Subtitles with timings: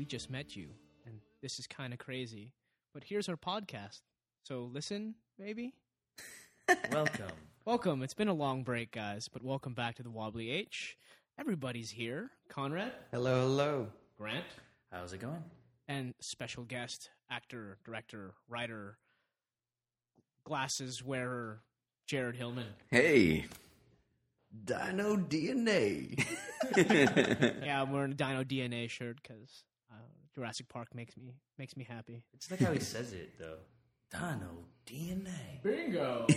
[0.00, 0.68] we just met you,
[1.04, 2.54] and this is kind of crazy.
[2.94, 4.00] But here's our podcast.
[4.44, 5.74] So listen, maybe?
[6.90, 7.26] Welcome.
[7.66, 8.02] Welcome.
[8.02, 10.96] It's been a long break, guys, but welcome back to the Wobbly H.
[11.38, 12.30] Everybody's here.
[12.48, 13.88] Conrad, Hello, hello.
[14.16, 14.46] Grant,
[14.90, 15.44] How's it going?
[15.86, 18.96] and special guest, actor, director, writer,
[20.44, 21.60] glasses wearer,
[22.06, 22.68] Jared Hillman.
[22.90, 23.44] Hey,
[24.64, 26.26] Dino DNA.
[27.66, 29.94] yeah, I'm wearing a Dino DNA shirt because uh,
[30.34, 32.22] Jurassic Park makes me makes me happy.
[32.34, 33.56] It's like how he says it, though.
[34.12, 35.62] Dino DNA.
[35.62, 36.26] Bingo.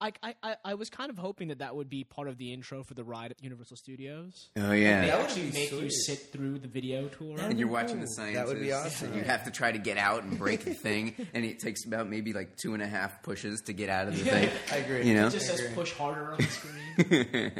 [0.00, 2.52] I, I, I- I was kind of hoping that that would be part of the
[2.52, 4.50] intro for the ride at Universal Studios.
[4.56, 7.38] oh They yeah, would actually be make you sit through the video tour.
[7.40, 8.36] and you're watching the science.
[8.36, 9.08] That would be awesome.
[9.08, 11.86] And you have to try to get out and break the thing, and it takes
[11.86, 14.50] about maybe like two and a half pushes to get out of the thing.
[14.72, 15.06] I agree.
[15.08, 17.52] You know, It just says push harder on the screen.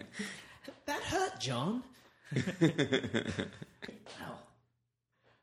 [0.87, 1.83] that hurt, John.
[2.37, 4.35] Ow.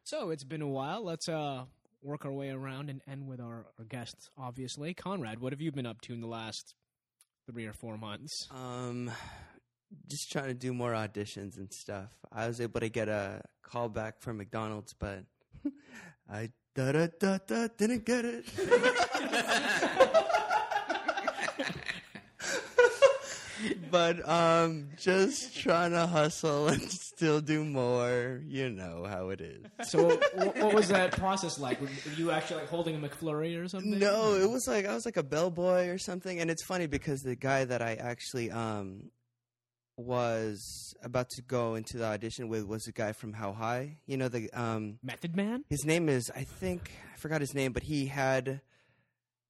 [0.03, 1.06] So it's been a while.
[1.06, 1.64] Let's uh
[2.02, 4.94] work our way around and end with our, our guests, obviously.
[4.94, 6.75] Conrad, what have you been up to in the last
[7.50, 8.48] three or four months?
[8.52, 9.09] Um,
[10.09, 12.09] just trying to do more auditions and stuff.
[12.31, 15.23] I was able to get a call back from McDonald's, but
[16.30, 18.45] I da da da da didn't get it.
[23.92, 28.42] but um, just trying to hustle and still do more.
[28.45, 29.66] You know how it is.
[29.89, 31.80] So what, what was that process like?
[31.81, 34.00] Were you actually like holding a McFlurry or something?
[34.00, 37.22] No, it was like I was like a bellboy or something, and it's funny because
[37.22, 39.11] the guy that I actually um
[39.98, 43.98] was about to go into the audition with was a guy from How High.
[44.05, 45.64] You know the um Method Man?
[45.70, 48.61] his name is I think I forgot his name, but he had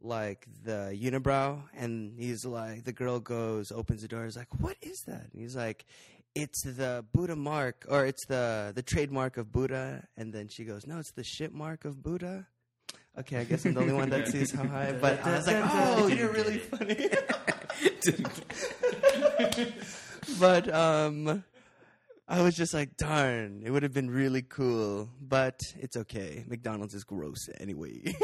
[0.02, 4.78] like the unibrow, and he's like the girl goes opens the door, is like, what
[4.82, 5.28] is that?
[5.34, 5.86] And he's like.
[6.34, 10.88] It's the Buddha mark, or it's the the trademark of Buddha, and then she goes,
[10.88, 12.48] "No, it's the shit mark of Buddha."
[13.20, 15.62] Okay, I guess I'm the only one that sees how high, but I was like,
[15.62, 16.96] "Oh, you're really funny."
[20.40, 21.44] but um,
[22.30, 26.46] I was just like, "Darn, it would have been really cool," but it's okay.
[26.48, 28.00] McDonald's is gross anyway.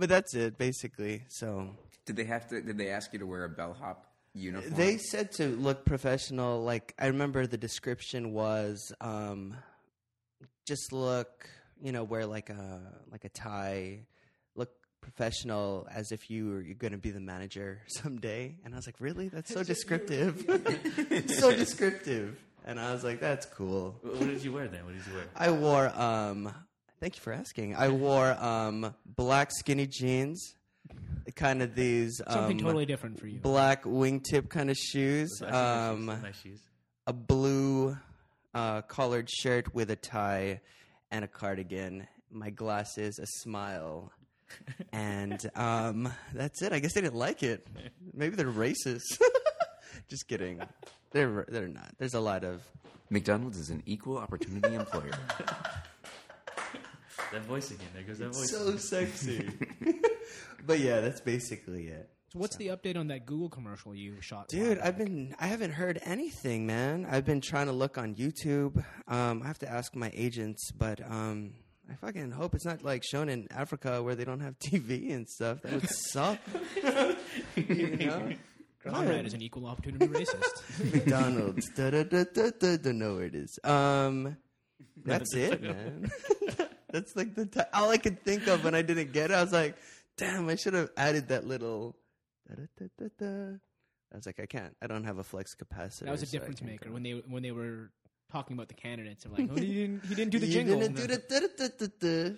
[0.00, 1.24] but that's it, basically.
[1.28, 2.60] So did they have to?
[2.60, 4.74] Did they ask you to wear a bellhop uniform?
[4.74, 6.64] they said to look professional.
[6.64, 9.54] Like I remember the description was um,
[10.66, 11.48] just look,
[11.82, 12.80] you know, wear like a
[13.12, 14.00] like a tie,
[14.56, 14.70] look
[15.02, 18.56] professional as if you were you're going to be the manager someday.
[18.64, 19.28] And I was like, really?
[19.28, 20.44] That's so descriptive.
[21.28, 22.42] so descriptive.
[22.64, 23.98] And I was like, that's cool.
[24.00, 24.84] What what did you wear then?
[24.86, 25.24] What did you wear?
[25.36, 26.54] I wore um
[27.00, 27.74] thank you for asking.
[27.74, 30.54] I wore um black skinny jeans,
[31.34, 33.38] kind of these um, Something totally different for you.
[33.38, 36.22] black wingtip kind of shoes, nice um, shoes.
[36.22, 36.60] Nice shoes.
[37.06, 37.96] a blue
[38.54, 40.60] uh, collared shirt with a tie
[41.10, 44.12] and a cardigan, my glasses, a smile.
[44.92, 46.72] and um, that's it.
[46.72, 47.66] I guess they didn't like it.
[48.12, 49.20] Maybe they're racist.
[50.08, 50.60] Just kidding.
[51.12, 51.92] They're they're not.
[51.98, 52.62] There's a lot of
[53.10, 55.12] McDonald's is an equal opportunity employer.
[57.32, 57.86] That voice again.
[57.94, 58.50] There goes that voice.
[58.50, 59.48] so sexy.
[60.66, 62.10] but yeah, that's basically it.
[62.32, 64.48] So what's the update on that Google commercial you shot?
[64.48, 65.06] Dude, I've back?
[65.06, 67.06] been I haven't heard anything, man.
[67.08, 68.84] I've been trying to look on YouTube.
[69.08, 71.54] Um, I have to ask my agents, but um,
[71.90, 75.28] I fucking hope it's not like shown in Africa where they don't have TV and
[75.28, 75.62] stuff.
[75.62, 76.38] That would suck.
[77.56, 78.32] you know?
[78.84, 80.92] Conrad is an equal opportunity racist.
[80.92, 81.68] McDonald's.
[81.76, 83.58] da, da, da, da, da, don't know where it is.
[83.62, 84.36] Um,
[85.04, 86.10] that's it, man.
[86.92, 89.34] That's like the ti all I could think of when I didn't get it.
[89.34, 89.76] I was like,
[90.16, 91.96] damn, I should have added that little.
[92.48, 93.56] Da, da, da, da, da.
[94.12, 94.74] I was like, I can't.
[94.82, 96.06] I don't have a flux capacitor.
[96.06, 96.94] That was a so I difference can't maker go.
[96.94, 97.90] when they when they were
[98.32, 99.24] talking about the candidates.
[99.24, 100.80] They're like, oh, he didn't he didn't do the you jingle.
[100.80, 102.36] didn't do the da, da, da, da, da.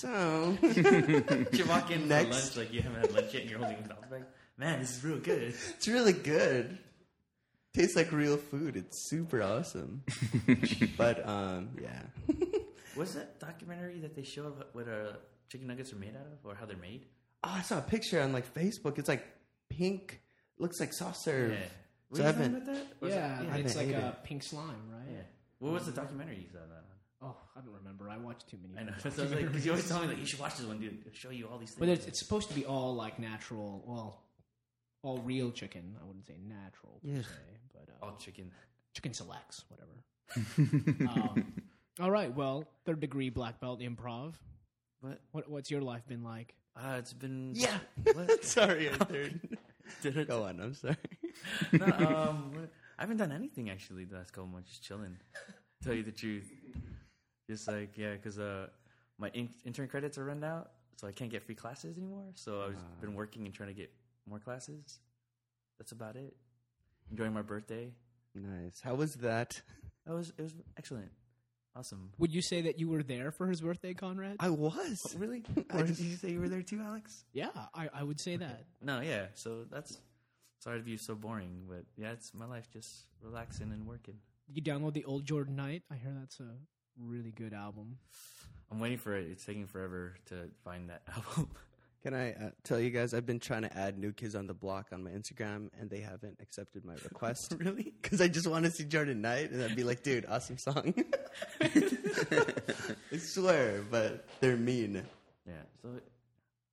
[0.00, 0.58] So
[1.56, 2.26] You walk in Next.
[2.26, 4.22] for lunch like you haven't had lunch yet and you're holding a McDonald's bag.
[4.58, 5.42] Man, this is real good.
[5.42, 6.78] it's really good.
[7.74, 8.76] Tastes like real food.
[8.76, 10.02] It's super awesome.
[10.96, 12.02] but um, yeah.
[12.98, 15.12] What's that documentary that they show of what uh,
[15.48, 17.06] chicken nuggets are made out of or how they're made?
[17.44, 18.98] Oh, I saw a picture on like Facebook.
[18.98, 19.24] It's like
[19.70, 20.20] pink.
[20.58, 21.52] Looks like soft serve.
[21.52, 21.58] Yeah.
[22.12, 22.86] So you I've talking been- about that?
[23.00, 24.24] Or is yeah, it- it's I like hate a it.
[24.24, 25.08] pink slime, right?
[25.12, 25.22] yeah.
[25.60, 27.30] What was the documentary you saw that on?
[27.30, 28.08] Oh, I don't remember.
[28.08, 28.78] I watched too many.
[28.80, 28.96] I know.
[28.96, 29.02] of.
[29.14, 30.78] So I was like, because you always tell me like you should watch this one,
[30.80, 30.98] dude.
[31.00, 31.80] It'll show you all these things.
[31.80, 34.22] But it's, it's supposed to be all like natural, well,
[35.02, 35.96] all real chicken.
[36.00, 37.22] I wouldn't say natural per Yeah.
[37.22, 37.28] se,
[37.72, 38.50] but uh, all chicken.
[38.94, 41.08] chicken selects, whatever.
[41.10, 41.52] um,
[42.00, 42.34] all right.
[42.34, 44.34] Well, third degree black belt improv.
[45.00, 45.20] What?
[45.32, 46.54] What what's your life been like?
[46.76, 47.78] Uh, it's been Yeah.
[48.12, 48.44] What?
[48.56, 49.40] sorry, third.
[50.02, 50.28] Did it?
[50.28, 50.60] Go on.
[50.60, 50.96] I'm sorry.
[51.72, 54.70] no, um, what- I haven't done anything actually the last couple months.
[54.70, 55.16] Just chilling.
[55.84, 56.50] tell you the truth.
[57.48, 58.66] Just like yeah, because uh,
[59.18, 62.24] my in- intern credits are run out, so I can't get free classes anymore.
[62.34, 63.00] So I've Ah.
[63.00, 63.90] been working and trying to get
[64.28, 64.98] more classes.
[65.78, 66.34] That's about it.
[67.10, 67.92] Enjoying my birthday.
[68.34, 68.80] Nice.
[68.82, 69.60] How was that?
[70.06, 71.10] That was it was excellent,
[71.78, 72.10] awesome.
[72.18, 74.36] Would you say that you were there for his birthday, Conrad?
[74.40, 75.14] I was.
[75.14, 75.44] Oh, really?
[75.70, 77.24] I Or just- did you say you were there too, Alex?
[77.32, 78.64] yeah, I, I would say that.
[78.82, 79.26] No, yeah.
[79.34, 79.98] So that's
[80.58, 84.16] sorry to be so boring, but yeah, it's my life just relaxing and working.
[84.52, 85.82] You download the old Jordan Knight.
[85.90, 86.50] I hear that's a
[86.98, 87.98] really good album.
[88.70, 89.28] I'm waiting for it.
[89.30, 91.48] It's taking forever to find that album.
[92.02, 93.12] Can I uh, tell you guys?
[93.12, 95.98] I've been trying to add new kids on the block on my Instagram, and they
[95.98, 97.56] haven't accepted my request.
[97.58, 97.92] really?
[98.00, 100.94] Because I just want to see Jordan Knight, and I'd be like, dude, awesome song.
[101.60, 105.02] I swear, but they're mean.
[105.44, 105.54] Yeah.
[105.82, 105.88] So,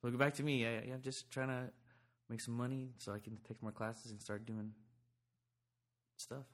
[0.04, 0.66] so go back to me.
[0.68, 1.72] I, I'm just trying to
[2.30, 4.74] make some money so I can take more classes and start doing
[6.18, 6.46] stuff.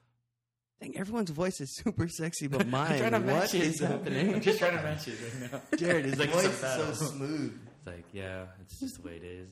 [0.80, 2.98] Dang, everyone's voice is super sexy, but mine.
[2.98, 4.34] trying to what is happening?
[4.34, 5.76] I'm just trying to match it right now.
[5.76, 7.58] Jared, his like voice is so smooth.
[7.84, 9.50] It's like, yeah, it's just the way it is.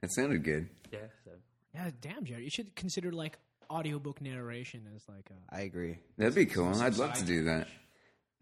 [0.00, 0.68] That sounded good.
[0.90, 1.00] Yeah.
[1.24, 1.32] So.
[1.74, 2.42] Yeah, damn, Jared.
[2.44, 3.38] You should consider like
[3.70, 5.54] audiobook narration as like a.
[5.54, 5.98] I agree.
[6.16, 6.74] That'd be cool.
[6.80, 7.68] I'd love to do that.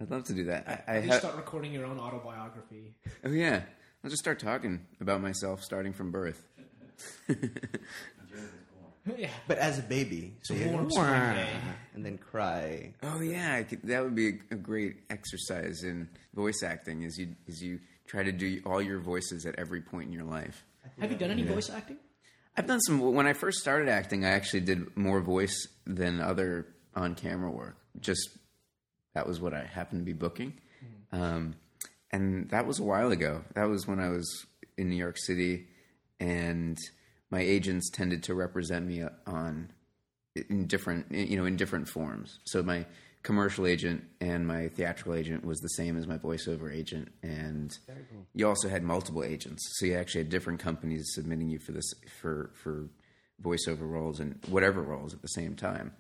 [0.00, 0.84] I'd love to do that.
[0.86, 2.94] I, I You ha- start recording your own autobiography.
[3.24, 3.62] oh yeah,
[4.04, 6.46] I'll just start talking about myself starting from birth.
[9.16, 9.28] yeah.
[9.48, 10.88] But as a baby, so you warm
[11.94, 12.94] and then cry.
[13.02, 17.02] Oh yeah, I could, that would be a, a great exercise in voice acting.
[17.02, 20.24] Is you is you try to do all your voices at every point in your
[20.24, 20.64] life.
[21.00, 21.96] Have you done any voice acting?
[22.56, 23.00] I've done some.
[23.00, 27.76] When I first started acting, I actually did more voice than other on camera work.
[28.00, 28.28] Just
[29.14, 30.54] that was what I happened to be booking,
[31.10, 31.56] um,
[32.12, 33.42] and that was a while ago.
[33.54, 34.46] That was when I was
[34.76, 35.66] in New York City,
[36.20, 36.78] and
[37.30, 39.70] my agents tended to represent me on
[40.48, 42.38] in different you know in different forms.
[42.44, 42.86] So my
[43.24, 47.76] commercial agent and my theatrical agent was the same as my voiceover agent, and
[48.34, 49.66] you also had multiple agents.
[49.78, 52.88] So you actually had different companies submitting you for this for for
[53.42, 55.92] voiceover roles and whatever roles at the same time.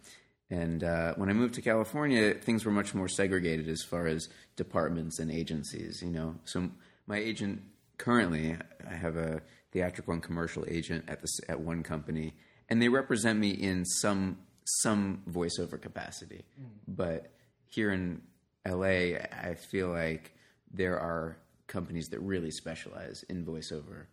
[0.50, 4.28] And uh, when I moved to California, things were much more segregated as far as
[4.54, 6.02] departments and agencies.
[6.02, 6.70] You know, so
[7.06, 7.62] my agent
[7.96, 8.56] currently,
[8.88, 9.40] I have a
[9.72, 12.34] theatrical and commercial agent at this at one company,
[12.68, 16.44] and they represent me in some some voiceover capacity.
[16.88, 17.32] But
[17.68, 18.22] here in
[18.66, 20.32] LA, I feel like
[20.72, 24.06] there are companies that really specialize in voiceover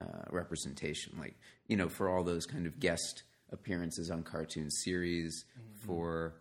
[0.00, 1.34] uh, representation, like
[1.68, 3.22] you know, for all those kind of guest
[3.52, 5.44] appearances on cartoon series,
[5.86, 6.34] for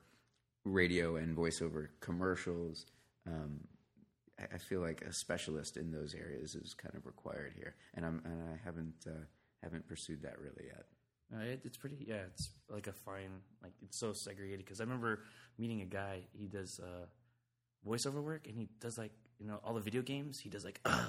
[0.66, 2.86] radio and voiceover commercials.
[3.28, 3.62] Um,
[4.40, 8.06] I, I feel like a specialist in those areas is kind of required here, and
[8.06, 9.26] I'm and I haven't uh,
[9.62, 10.86] haven't pursued that really yet.
[11.34, 11.98] No, it, it's pretty.
[12.08, 13.42] Yeah, it's like a fine.
[13.62, 15.24] Like it's so segregated because I remember
[15.58, 16.22] meeting a guy.
[16.32, 17.06] He does uh,
[17.88, 20.40] voiceover work, and he does like you know all the video games.
[20.40, 21.06] He does like uh,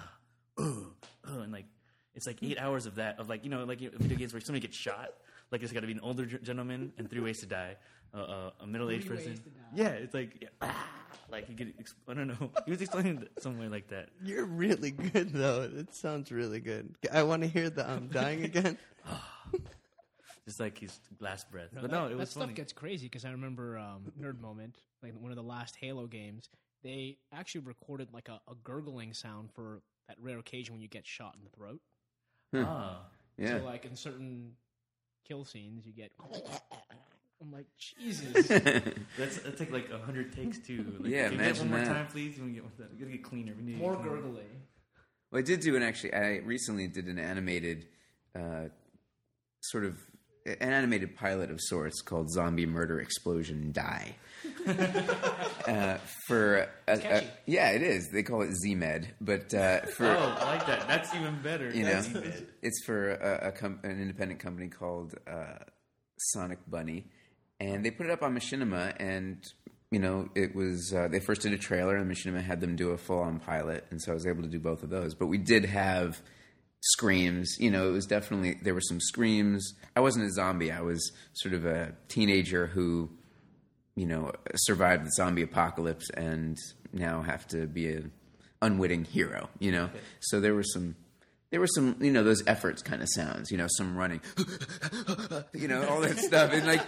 [0.58, 1.66] uh, uh, and like
[2.14, 4.32] it's like eight hours of that of like you know like you know, video games
[4.32, 5.10] where somebody gets shot.
[5.50, 7.76] Like it's got to be an older gentleman and three ways to die.
[8.14, 9.26] Uh, uh, a middle aged person.
[9.26, 9.60] ways to die.
[9.74, 10.88] Yeah, it's like yeah, ah,
[11.30, 11.74] like you could.
[11.78, 12.50] Ex- I don't know.
[12.64, 14.08] He was explaining it somewhere like that.
[14.22, 15.62] You're really good, though.
[15.62, 16.94] It sounds really good.
[17.12, 18.78] I want to hear the I'm dying again.
[20.46, 21.70] Just like his last breath.
[21.72, 22.52] No, but that, no, it that was stuff funny.
[22.54, 26.48] gets crazy because I remember um, Nerd Moment, like one of the last Halo games.
[26.82, 31.06] They actually recorded like a, a gurgling sound for that rare occasion when you get
[31.06, 31.80] shot in the throat.
[32.54, 33.06] Ah.
[33.38, 34.52] Yeah, So like in certain
[35.26, 36.12] kill scenes, you get.
[37.42, 38.46] I'm like Jesus.
[39.18, 40.96] That's that take like a hundred takes too.
[41.00, 41.94] Like, Yeah, can we get imagine one more that.
[41.94, 42.38] time, please.
[42.38, 42.72] We, get, one.
[42.92, 43.54] we gotta get cleaner.
[43.56, 44.10] We need More cleaner.
[44.10, 44.62] gurgling.
[45.32, 46.14] Well, I did do an actually.
[46.14, 47.86] I recently did an animated,
[48.38, 48.66] uh,
[49.62, 49.96] sort of
[50.46, 54.16] an animated pilot of sorts called "Zombie Murder Explosion Die."
[55.66, 55.96] uh,
[56.26, 58.10] for a, a, yeah, it is.
[58.10, 60.86] They call it ZMed, but uh, for Oh, I like that.
[60.88, 61.70] That's even better.
[61.70, 65.58] you know, That's even- it's for a, a com- an independent company called uh,
[66.18, 67.06] Sonic Bunny,
[67.60, 69.42] and they put it up on Machinima, and
[69.90, 72.90] you know, it was uh, they first did a trailer, and Machinima had them do
[72.90, 75.14] a full on pilot, and so I was able to do both of those.
[75.14, 76.20] But we did have
[76.92, 77.56] screams.
[77.58, 79.74] You know, it was definitely there were some screams.
[79.96, 80.70] I wasn't a zombie.
[80.70, 83.10] I was sort of a teenager who,
[83.96, 86.58] you know, survived the zombie apocalypse and
[86.92, 88.12] now have to be an
[88.62, 89.48] unwitting hero.
[89.58, 90.96] You know, so there were some.
[91.54, 94.20] There were some, you know, those efforts kind of sounds, you know, some running,
[95.52, 96.52] you know, all that stuff.
[96.52, 96.80] And like,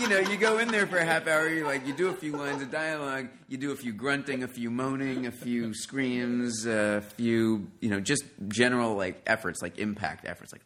[0.00, 2.14] you know, you go in there for a half hour, you like, you do a
[2.14, 6.64] few lines of dialogue, you do a few grunting, a few moaning, a few screams,
[6.64, 10.62] a few, you know, just general like efforts, like impact efforts, like,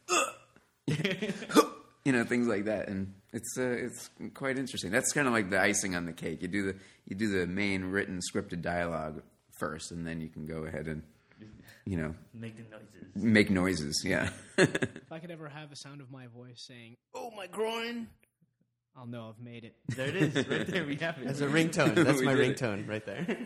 [2.04, 2.86] you know, things like that.
[2.86, 4.92] And It's uh, it's quite interesting.
[4.92, 6.42] That's kind of like the icing on the cake.
[6.42, 9.20] You do the you do the main written scripted dialogue
[9.58, 11.02] first, and then you can go ahead and
[11.84, 13.14] you know Make the noises.
[13.16, 14.02] make noises.
[14.04, 14.30] Yeah.
[14.58, 18.08] If I could ever have a sound of my voice saying, "Oh my groin,"
[18.96, 19.74] I'll know I've made it.
[19.88, 20.84] There it is, right there.
[20.92, 21.26] We have it.
[21.26, 21.46] As it.
[21.46, 21.94] a ringtone.
[22.04, 22.56] That's my did it.
[22.58, 23.38] ringtone right there.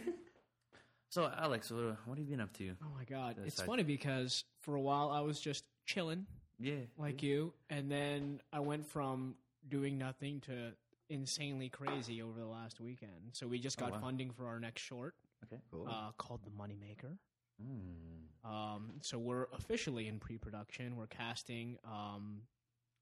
[1.11, 2.71] So, Alex, what, what have you been up to?
[2.83, 6.27] Oh my god, it's like- funny because for a while I was just chilling
[6.59, 9.35] Yeah, like you, and then I went from
[9.69, 10.73] doing nothing to
[11.11, 13.33] insanely crazy over the last weekend.
[13.33, 14.01] So we just Oh, got wow.
[14.01, 15.61] funding for our next short Okay.
[15.87, 17.19] uh, called The Moneymaker.
[17.61, 18.49] Mm.
[18.49, 20.97] Um, so we're officially in pre-production.
[20.97, 21.77] We're casting.
[21.85, 22.43] Um,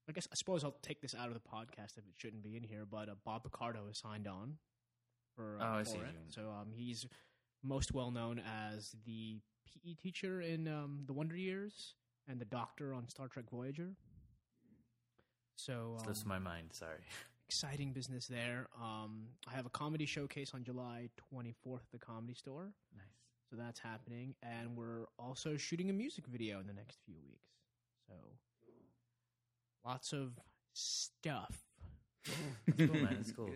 [0.09, 2.57] I guess I suppose I'll take this out of the podcast if it shouldn't be
[2.57, 2.85] in here.
[2.89, 4.57] But uh, Bob Picardo is signed on
[5.35, 5.97] for, uh, Oh, I see.
[5.97, 6.15] it.
[6.29, 7.05] So um, he's
[7.63, 8.41] most well known
[8.73, 11.95] as the PE teacher in um, the Wonder Years
[12.27, 13.93] and the Doctor on Star Trek Voyager.
[15.55, 16.69] So um, Slips my mind.
[16.71, 16.99] Sorry.
[17.47, 18.67] exciting business there.
[18.81, 22.71] Um, I have a comedy showcase on July 24th at the Comedy Store.
[22.95, 23.03] Nice.
[23.51, 27.49] So that's happening, and we're also shooting a music video in the next few weeks.
[28.07, 28.13] So
[29.85, 30.31] lots of
[30.73, 31.57] stuff.
[32.77, 33.17] Cool, man.
[33.19, 33.49] It's cool.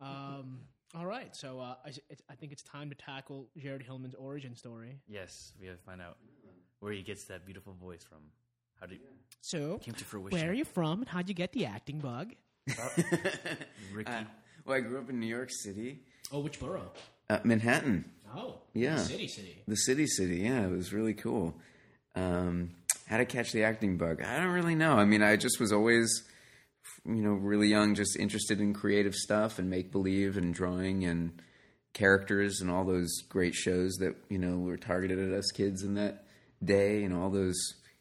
[0.00, 0.60] Um,
[0.94, 4.54] all right, so uh, I, it's, I think it's time to tackle Jared Hillman's origin
[4.54, 5.00] story.
[5.08, 6.18] Yes, we have to find out
[6.78, 8.18] where he gets that beautiful voice from.
[8.78, 9.00] How did
[9.40, 10.38] So, came to fruition?
[10.38, 12.34] where are you from, and how'd you get the acting bug?
[13.92, 14.10] Ricky?
[14.12, 14.24] Uh,
[14.64, 15.98] well, I grew up in New York City,
[16.30, 16.92] Oh, which borough?
[17.30, 18.04] uh, Manhattan,
[18.34, 18.96] Oh, Yeah.
[18.98, 19.62] city, city.
[19.68, 20.36] the city, city.
[20.38, 21.54] Yeah, it was really cool.
[22.14, 22.70] Um,
[23.06, 24.22] how to catch the acting bug?
[24.22, 24.92] I don't really know.
[24.94, 26.22] I mean, I just was always,
[27.04, 31.40] you know, really young, just interested in creative stuff and make believe and drawing and
[31.92, 35.92] characters and all those great shows that you know were targeted at us kids in
[35.94, 36.24] that
[36.64, 37.54] day and all those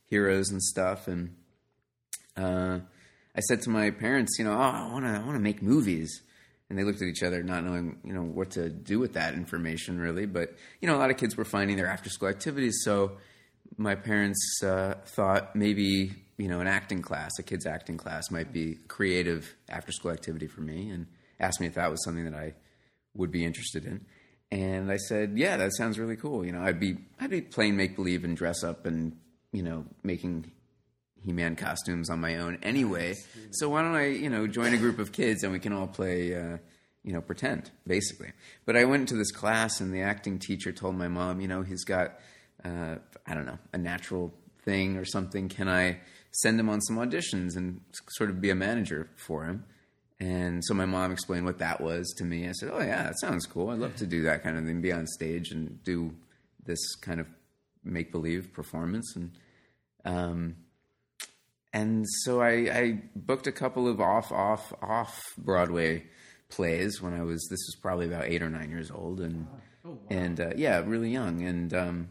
[0.06, 1.10] heroes and stuff.
[1.10, 1.36] And
[2.38, 2.80] uh,
[3.36, 5.62] I said to my parents, you know, oh, I want to, I want to make
[5.62, 6.22] movies.
[6.72, 9.34] And they looked at each other, not knowing, you know, what to do with that
[9.34, 10.25] information, really.
[10.25, 13.18] But you know, a lot of kids were finding their after-school activities, so
[13.75, 18.54] my parents uh, thought maybe you know an acting class, a kids acting class, might
[18.54, 21.08] be creative after-school activity for me, and
[21.42, 22.54] asked me if that was something that I
[23.16, 24.06] would be interested in.
[24.50, 26.46] And I said, yeah, that sounds really cool.
[26.46, 29.18] You know, I'd be I'd be playing make believe and dress up and
[29.51, 30.54] you know making
[31.24, 33.16] He-Man costumes on my own anyway.
[33.51, 35.88] So why don't I, you know, join a group of kids and we can all
[35.88, 36.58] play, uh,
[37.04, 38.32] you know, pretend basically.
[38.66, 41.62] But I went to this class and the acting teacher told my mom, you know,
[41.62, 42.20] he's got,
[42.63, 42.96] uh,
[43.28, 45.50] I don't know, a natural thing or something.
[45.50, 46.00] Can I
[46.32, 49.66] send him on some auditions and sort of be a manager for him?
[50.20, 52.48] And so my mom explained what that was to me.
[52.48, 53.72] I said, "Oh yeah, that sounds cool.
[53.72, 56.13] I'd love to do that kind of thing, be on stage and do
[56.63, 57.25] this kind of
[57.84, 59.32] make believe performance." And
[60.06, 60.56] um,
[61.74, 66.04] and so I, I booked a couple of off, off, off Broadway
[66.50, 67.48] plays when I was.
[67.50, 69.48] This was probably about eight or nine years old, and
[70.10, 71.42] and uh, yeah, really young.
[71.42, 72.10] And um,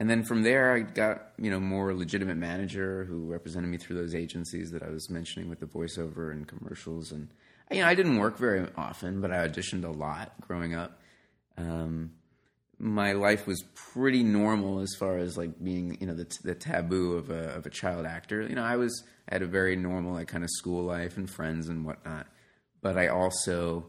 [0.00, 3.96] and then from there, I got you know more legitimate manager who represented me through
[3.96, 7.12] those agencies that I was mentioning with the voiceover and commercials.
[7.12, 7.28] And
[7.70, 10.98] you know, I didn't work very often, but I auditioned a lot growing up.
[11.58, 12.12] Um,
[12.78, 16.54] my life was pretty normal as far as like being you know the, t- the
[16.54, 18.42] taboo of a of a child actor.
[18.42, 21.68] You know, I was had a very normal like kind of school life and friends
[21.68, 22.26] and whatnot,
[22.80, 23.86] but I also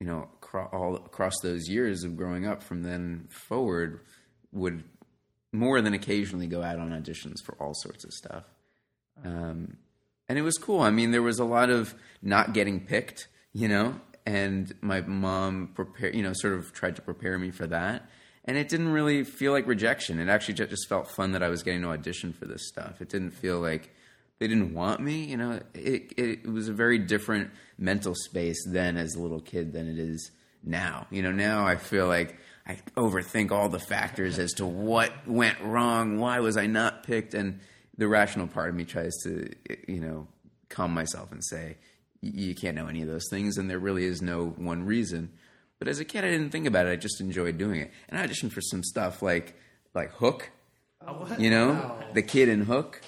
[0.00, 4.00] you know across, all across those years of growing up from then forward
[4.52, 4.82] would
[5.52, 8.44] more than occasionally go out on auditions for all sorts of stuff.
[9.24, 9.76] Um,
[10.28, 10.80] and it was cool.
[10.80, 15.70] I mean, there was a lot of not getting picked, you know, and my mom
[15.74, 18.10] prepare, you know, sort of tried to prepare me for that.
[18.44, 20.20] And it didn't really feel like rejection.
[20.20, 23.00] It actually just felt fun that I was getting to audition for this stuff.
[23.00, 23.92] It didn't feel like
[24.38, 25.60] they didn't want me, you know.
[25.74, 29.98] It, it, was a very different mental space then as a little kid than it
[29.98, 30.30] is
[30.62, 31.06] now.
[31.10, 35.60] You know, now I feel like I overthink all the factors as to what went
[35.62, 37.60] wrong, why was I not picked, and
[37.96, 39.50] the rational part of me tries to,
[39.88, 40.26] you know,
[40.68, 41.95] calm myself and say, "Y-
[42.34, 45.30] you can't know any of those things, and there really is no one reason.
[45.78, 46.90] But as a kid, I didn't think about it.
[46.90, 47.92] I just enjoyed doing it.
[48.08, 49.54] And I auditioned for some stuff like
[49.94, 50.50] like Hook,
[51.38, 53.00] you know, the kid in Hook.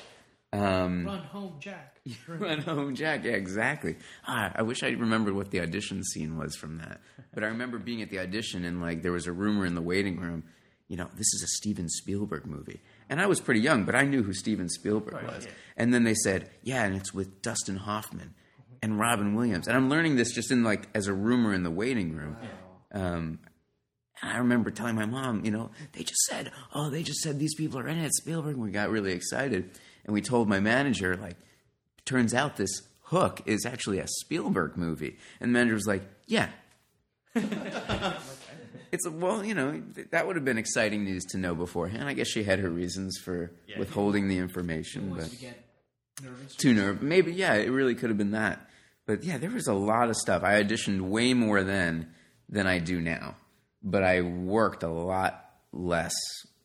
[0.52, 2.00] Um, Run home, Jack.
[2.28, 3.24] Run Home Jack.
[3.24, 3.96] Yeah, exactly.
[4.26, 7.00] Ah, I wish I remembered what the audition scene was from that.
[7.34, 9.82] But I remember being at the audition and like there was a rumor in the
[9.82, 10.44] waiting room.
[10.88, 14.04] You know, this is a Steven Spielberg movie, and I was pretty young, but I
[14.04, 15.46] knew who Steven Spielberg was.
[15.76, 18.34] And then they said, "Yeah, and it's with Dustin Hoffman
[18.82, 21.70] and Robin Williams." And I'm learning this just in like as a rumor in the
[21.70, 22.36] waiting room.
[22.92, 23.38] Um,
[24.20, 27.38] and I remember telling my mom, you know, they just said, oh, they just said
[27.38, 28.54] these people are in it, Spielberg.
[28.54, 29.70] And we got really excited.
[30.04, 31.36] And we told my manager, like,
[32.04, 35.16] turns out this Hook is actually a Spielberg movie.
[35.40, 36.48] And the manager was like, yeah.
[37.34, 42.08] it's a, well, you know, that would have been exciting news to know beforehand.
[42.08, 45.30] I guess she had her reasons for withholding the information, but
[46.58, 47.02] too nervous.
[47.02, 48.67] Maybe, yeah, it really could have been that.
[49.08, 50.44] But yeah, there was a lot of stuff.
[50.44, 52.10] I auditioned way more then
[52.46, 53.36] than I do now,
[53.82, 56.12] but I worked a lot less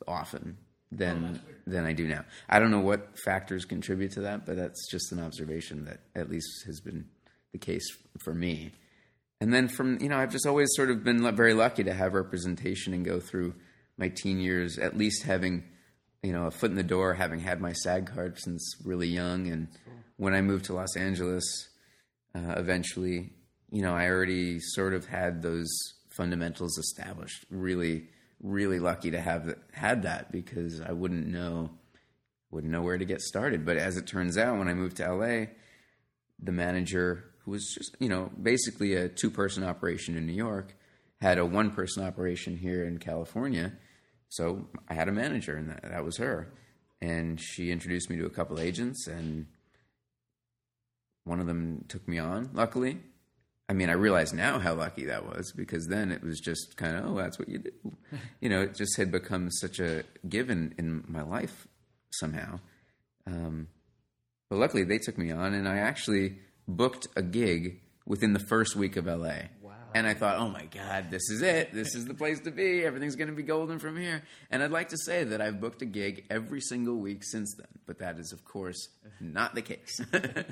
[0.06, 0.58] often
[0.92, 2.26] than than I do now.
[2.50, 6.30] I don't know what factors contribute to that, but that's just an observation that at
[6.30, 7.06] least has been
[7.54, 7.88] the case
[8.26, 8.74] for me.
[9.40, 12.14] And then from you know, I've just always sort of been very lucky to have
[12.14, 13.56] representation and go through
[13.98, 15.64] my teen years, at least having
[16.22, 19.48] you know a foot in the door, having had my SAG card since really young,
[19.48, 19.70] and
[20.18, 21.70] when I moved to Los Angeles,
[22.36, 23.32] uh, eventually,
[23.72, 25.70] you know, I already sort of had those
[26.10, 27.46] fundamentals established.
[27.50, 28.08] Really,
[28.42, 31.72] really lucky to have had that because I wouldn't know
[32.52, 33.66] wouldn't know where to get started.
[33.66, 35.46] But as it turns out, when I moved to LA,
[36.40, 40.76] the manager who was just you know basically a two person operation in New York
[41.22, 43.74] had a one person operation here in California.
[44.30, 46.52] So I had a manager, and that, that was her.
[47.02, 49.46] And she introduced me to a couple agents, and
[51.24, 52.50] one of them took me on.
[52.54, 52.98] Luckily,
[53.70, 56.98] I mean, I realize now how lucky that was because then it was just kind
[56.98, 57.72] of, oh, that's what you do.
[58.42, 61.68] you know, it just had become such a given in my life
[62.12, 62.60] somehow.
[63.26, 63.68] Um,
[64.50, 66.38] but luckily, they took me on, and I actually
[66.68, 69.48] booked a gig within the first week of LA.
[69.94, 71.74] And I thought, oh my God, this is it.
[71.74, 72.84] This is the place to be.
[72.84, 74.24] Everything's going to be golden from here.
[74.50, 77.68] And I'd like to say that I've booked a gig every single week since then.
[77.86, 80.02] But that is, of course, not the case.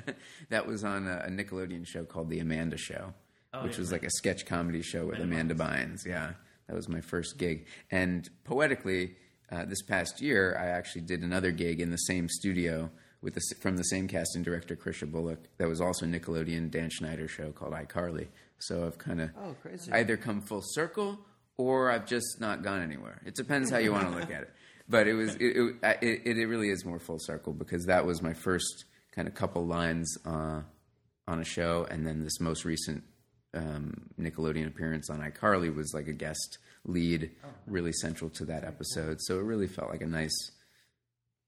[0.50, 3.14] that was on a, Nickelodeon show called The Amanda Show,
[3.62, 6.06] which was like a sketch comedy show with Amanda Bynes.
[6.06, 6.32] Yeah,
[6.68, 7.66] that was my first gig.
[7.90, 9.16] And poetically,
[9.50, 12.90] uh, this past year, I actually did another gig in the same studio
[13.22, 15.38] with the, from the same casting director, Krisha Bullock.
[15.58, 18.28] That was also a Nickelodeon Dan Schneider show called iCarly.
[18.66, 19.92] So I've kind of Oh, crazy.
[19.92, 21.18] either come full circle
[21.56, 23.20] or I've just not gone anywhere.
[23.24, 24.50] It depends how you want to look at it.
[24.88, 28.20] But it was it it, it, it really is more full circle because that was
[28.20, 30.60] my first kind of couple lines uh,
[31.28, 33.04] on a show, and then this most recent
[33.54, 37.30] um, Nickelodeon appearance on iCarly was like a guest lead,
[37.66, 39.18] really central to that episode.
[39.20, 40.36] So it really felt like a nice,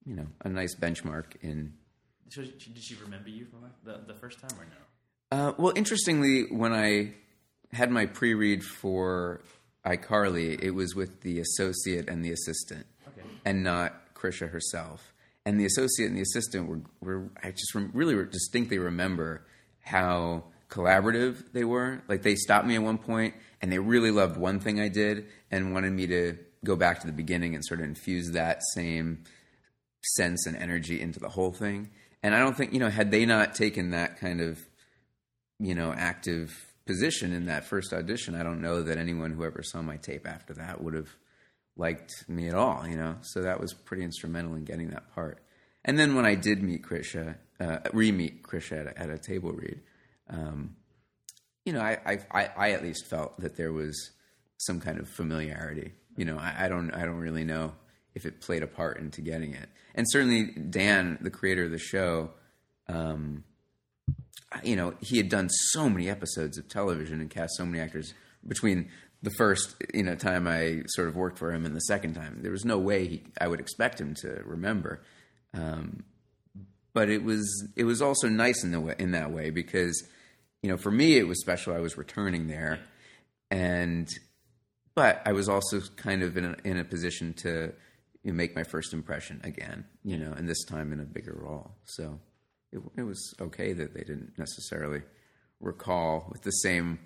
[0.07, 1.75] you know, a nice benchmark in
[2.31, 4.77] So did she remember you from the, the first time or no?
[5.31, 7.15] Uh, well, interestingly, when I
[7.73, 9.43] had my pre-read for
[9.85, 13.27] iCarly, it was with the associate and the assistant, Okay.
[13.45, 15.13] and not Krisha herself.
[15.45, 19.45] And the associate and the assistant were, were I just rem- really re- distinctly remember
[19.83, 22.03] how collaborative they were.
[22.09, 25.27] Like they stopped me at one point, and they really loved one thing I did,
[25.51, 29.25] and wanted me to go back to the beginning and sort of infuse that same
[30.03, 31.91] sense and energy into the whole thing.
[32.23, 34.59] And I don't think, you know, had they not taken that kind of,
[35.59, 39.63] you know, active position in that first audition, I don't know that anyone who ever
[39.63, 41.09] saw my tape after that would have
[41.77, 43.17] liked me at all, you know.
[43.23, 45.43] So that was pretty instrumental in getting that part.
[45.85, 49.53] And then when I did meet Krisha, uh, re-meet Krisha at a, at a table
[49.53, 49.81] read,
[50.29, 50.77] um,
[51.65, 54.13] you know, I, I, I, I at least felt that there was
[54.59, 55.93] some kind of familiarity.
[56.17, 57.73] You know, I, I don't, I don't really know
[58.15, 59.69] if it played a part into getting it.
[59.95, 62.31] And certainly Dan, the creator of the show,
[62.89, 63.45] um,
[64.63, 68.15] you know, he had done so many episodes of television and cast so many actors
[68.47, 68.91] between
[69.23, 72.41] the first, you know, time I sort of worked for him and the second time.
[72.43, 75.03] There was no way he, I would expect him to remember.
[75.55, 76.05] Um,
[76.93, 80.03] but it was it was also nice in the way, in that way because
[80.63, 81.75] you know for me it was special.
[81.75, 82.81] I was returning there,
[83.51, 84.09] and
[84.95, 87.73] but I was also kind of in a, in a position to
[88.23, 89.85] you know, make my first impression again.
[90.05, 91.73] You know, and this time in a bigger role.
[91.85, 92.21] So
[92.75, 95.03] it, it was okay that they didn't necessarily
[95.61, 96.99] recall with the same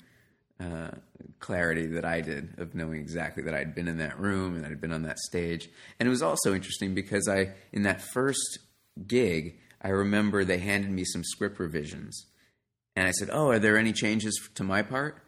[0.61, 0.91] uh,
[1.39, 4.81] clarity that I did of knowing exactly that I'd been in that room and I'd
[4.81, 5.69] been on that stage.
[6.01, 8.59] And it was also interesting because I, in that first
[9.07, 12.27] gig, I remember they handed me some script revisions,
[12.97, 15.23] and I said, "Oh, are there any changes to my part?"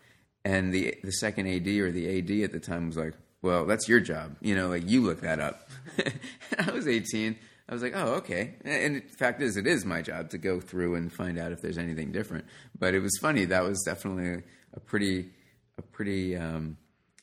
[0.45, 3.89] And the the second AD or the AD at the time was like, "Well, that's
[3.89, 4.37] your job.
[4.41, 5.71] You know, like you look that up."
[6.59, 7.37] I was 18.
[7.71, 10.61] I was like, "Oh, okay." And the fact is, it is my job to go
[10.61, 12.45] through and find out if there's anything different.
[12.79, 13.45] But it was funny.
[13.47, 14.43] That was definitely
[14.75, 15.31] a pretty
[15.79, 16.77] a pretty um,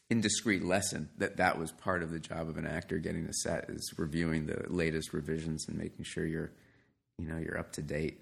[0.09, 3.69] indiscreet lesson that that was part of the job of an actor getting a set
[3.69, 6.51] is reviewing the latest revisions and making sure you're
[7.19, 8.21] you know you're up to date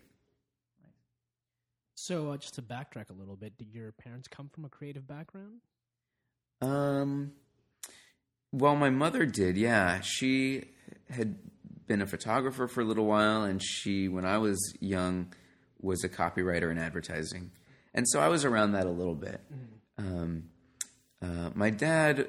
[1.93, 5.07] So, uh, just to backtrack a little bit, did your parents come from a creative
[5.07, 5.61] background?
[6.61, 7.33] um
[8.53, 10.63] well my mother did yeah she
[11.09, 11.35] had
[11.87, 15.27] been a photographer for a little while and she when i was young
[15.85, 17.51] was a copywriter in advertising,
[17.93, 19.39] and so I was around that a little bit.
[19.97, 20.49] Um,
[21.21, 22.27] uh, my dad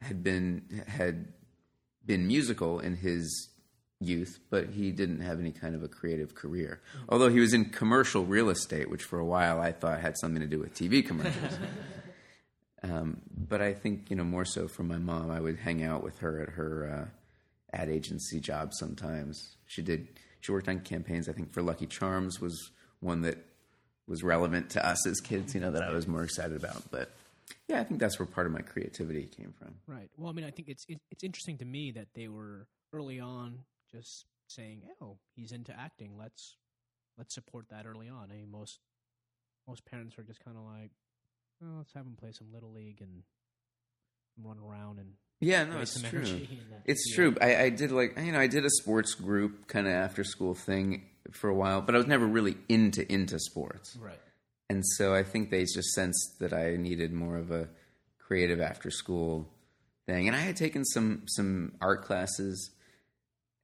[0.00, 1.32] had been had
[2.06, 3.50] been musical in his
[4.00, 6.80] youth, but he didn't have any kind of a creative career.
[7.08, 10.40] Although he was in commercial real estate, which for a while I thought had something
[10.40, 11.58] to do with TV commercials.
[12.82, 15.30] um, but I think you know more so from my mom.
[15.30, 17.17] I would hang out with her at her uh,
[17.72, 19.56] ad agency job sometimes.
[19.66, 20.08] She did.
[20.40, 21.28] She worked on campaigns.
[21.28, 23.38] I think for Lucky Charms was one that
[24.06, 25.54] was relevant to us as kids.
[25.54, 27.10] You know that I was more excited about, but.
[27.66, 29.74] Yeah, I think that's where part of my creativity came from.
[29.86, 30.10] Right.
[30.16, 33.60] Well, I mean, I think it's it's interesting to me that they were early on
[33.90, 36.16] just saying, "Oh, he's into acting.
[36.18, 36.56] Let's
[37.16, 38.80] let's support that early on." I mean, most
[39.66, 40.90] most parents are just kind of like,
[41.62, 43.22] "Oh, let's have him play some little league and
[44.42, 46.18] run around and Yeah, no, it's true.
[46.20, 47.46] energy." in that It's field." true.
[47.48, 50.54] I, I did like you know I did a sports group kind of after school
[50.54, 54.18] thing for a while, but I was never really into into sports, Right.
[54.70, 57.68] and so I think they just sensed that I needed more of a
[58.18, 59.48] creative after school
[60.06, 60.26] thing.
[60.26, 62.70] And I had taken some some art classes,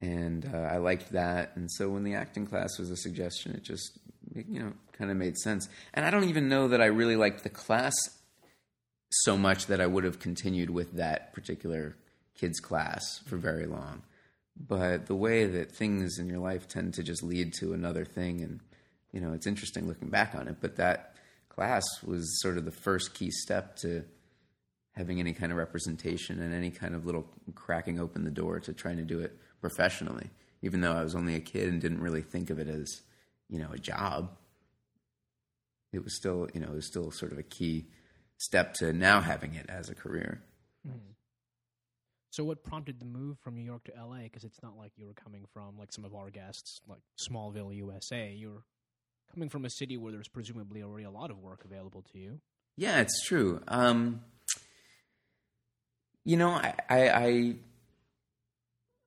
[0.01, 1.55] and uh, I liked that.
[1.55, 3.97] And so when the acting class was a suggestion, it just
[4.33, 5.67] you know kind of made sense.
[5.93, 7.93] And I don't even know that I really liked the class
[9.09, 11.95] so much that I would have continued with that particular
[12.35, 14.03] kids class for very long.
[14.57, 18.41] But the way that things in your life tend to just lead to another thing,
[18.41, 18.59] and
[19.11, 20.57] you know, it's interesting looking back on it.
[20.61, 21.15] But that
[21.49, 24.03] class was sort of the first key step to
[24.93, 28.73] having any kind of representation and any kind of little cracking open the door to
[28.73, 30.29] trying to do it professionally.
[30.61, 33.01] Even though I was only a kid and didn't really think of it as,
[33.49, 34.31] you know, a job,
[35.91, 37.87] it was still, you know, it was still sort of a key
[38.37, 40.41] step to now having it as a career.
[42.35, 44.23] So, what prompted the move from New York to LA?
[44.23, 47.73] Because it's not like you were coming from like some of our guests, like Smallville,
[47.73, 48.29] USA.
[48.29, 48.63] You were
[49.33, 52.41] coming from a city where there's presumably already a lot of work available to you.
[52.75, 53.61] Yeah, it's true.
[53.69, 54.19] Um,
[56.25, 57.55] you know, I, I, I,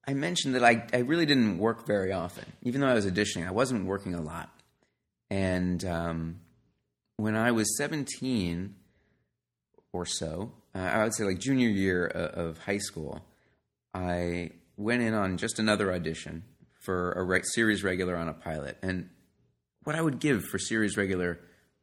[0.07, 2.47] I mentioned that I, I really didn't work very often.
[2.63, 4.49] Even though I was auditioning, I wasn't working a lot.
[5.29, 6.41] And um,
[7.19, 8.75] when I was 17
[9.99, 13.21] or so, uh, I would say like junior year of, of high school,
[13.93, 16.45] I went in on just another audition
[16.81, 18.79] for a re- series regular on a pilot.
[18.81, 19.11] And
[19.83, 21.41] what I would give for series regular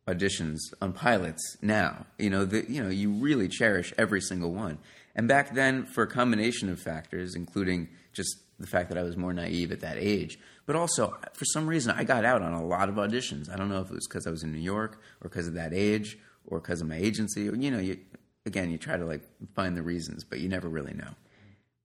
[0.08, 4.78] auditions on pilots now, you know, the, you know, you really cherish every single one.
[5.16, 9.18] And back then, for a combination of factors, including just the fact that I was
[9.18, 12.66] more naive at that age, but also for some reason I got out on a
[12.66, 13.50] lot of auditions.
[13.52, 15.56] I don't know if it was because I was in New York or because of
[15.56, 17.50] that age or because of my agency.
[17.50, 17.98] Or, you know, you,
[18.46, 19.22] again, you try to like
[19.56, 21.10] find the reasons, but you never really know.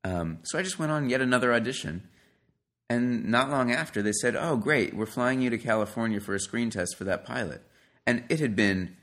[0.04, 2.08] Um, so I just went on yet another audition.
[2.88, 6.40] And not long after, they said, Oh, great, we're flying you to California for a
[6.40, 7.62] screen test for that pilot.
[8.06, 8.96] And it had been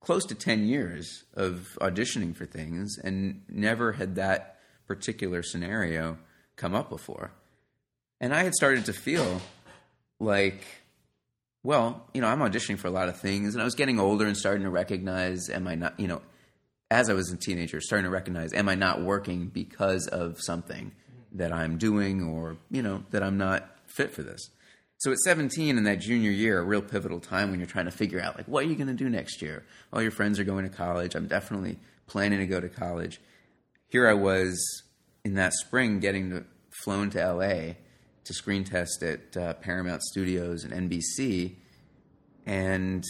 [0.00, 6.18] close to 10 years of auditioning for things, and never had that particular scenario
[6.56, 7.32] come up before.
[8.20, 9.40] And I had started to feel
[10.20, 10.62] like,
[11.64, 14.26] well, you know, I'm auditioning for a lot of things, and I was getting older
[14.26, 16.20] and starting to recognize, am I not, you know,
[16.90, 20.92] as I was a teenager, starting to recognize, am I not working because of something
[21.32, 24.50] that I'm doing or, you know, that I'm not fit for this?
[24.98, 27.90] So at 17 in that junior year, a real pivotal time when you're trying to
[27.90, 29.64] figure out, like, what are you going to do next year?
[29.90, 31.14] All your friends are going to college.
[31.14, 33.20] I'm definitely planning to go to college.
[33.88, 34.82] Here I was
[35.24, 36.44] in that spring getting
[36.82, 37.74] flown to LA
[38.24, 41.56] to screen test at uh, Paramount Studios and NBC.
[42.46, 43.04] And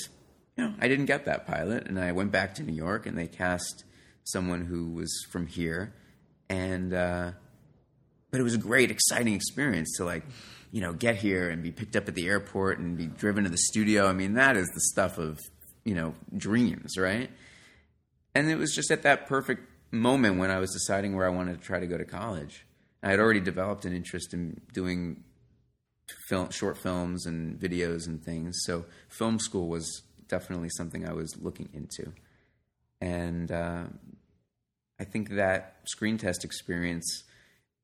[0.57, 3.19] you know, I didn't get that pilot, and I went back to New York, and
[3.19, 3.85] they cast
[4.25, 5.95] someone who was from here,
[6.49, 7.33] and uh,
[8.31, 10.25] but it was a great, exciting experience to like,
[10.73, 13.51] you know, get here and be picked up at the airport and be driven to
[13.51, 14.07] the studio.
[14.07, 15.41] I mean, that is the stuff of
[15.85, 17.31] you know dreams, right?
[18.35, 21.61] And it was just at that perfect moment when I was deciding where I wanted
[21.61, 22.67] to try to go to college.
[23.05, 25.23] I had already developed an interest in doing
[26.27, 28.57] film, short films and videos and things.
[28.65, 32.13] So film school was definitely something I was looking into,
[33.03, 33.85] and uh,
[34.99, 37.25] I think that screen test experience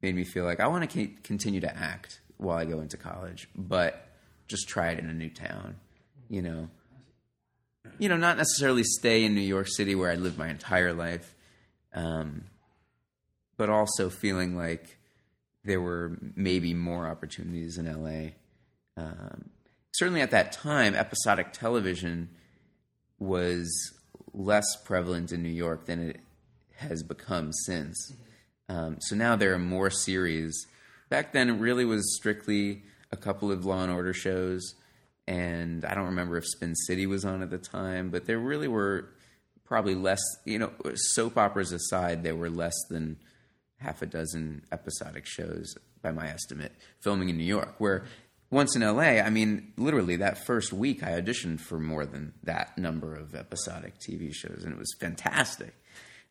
[0.00, 3.46] made me feel like I want to continue to act while I go into college,
[3.54, 4.08] but
[4.48, 5.76] just try it in a new town,
[6.30, 6.68] you know.
[7.98, 11.34] You know, not necessarily stay in New York City where I lived my entire life,
[11.92, 12.44] um,
[13.58, 14.96] but also feeling like
[15.64, 18.30] there were maybe more opportunities in LA.
[18.96, 19.50] Um,
[19.92, 22.30] certainly at that time, episodic television
[23.18, 23.70] was
[24.32, 26.20] less prevalent in New York than it
[26.76, 28.14] has become since.
[28.68, 30.66] Um, so now there are more series.
[31.08, 34.74] Back then, it really was strictly a couple of Law and Order shows
[35.30, 38.66] and I don't remember if Spin City was on at the time, but there really
[38.66, 39.10] were
[39.64, 40.20] probably less.
[40.44, 43.16] You know, soap operas aside, there were less than
[43.80, 47.74] half a dozen episodic shows, by my estimate, filming in New York.
[47.78, 48.04] Where
[48.50, 52.76] once in LA, I mean, literally that first week, I auditioned for more than that
[52.76, 55.74] number of episodic TV shows, and it was fantastic.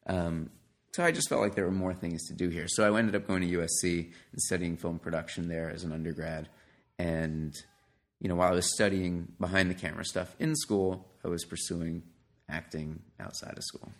[0.08, 0.50] Um,
[0.92, 2.68] so I just felt like there were more things to do here.
[2.68, 6.50] So I ended up going to USC and studying film production there as an undergrad.
[6.98, 7.54] And
[8.20, 12.04] you know, while I was studying behind the camera stuff in school, I was pursuing
[12.50, 13.92] acting outside of school.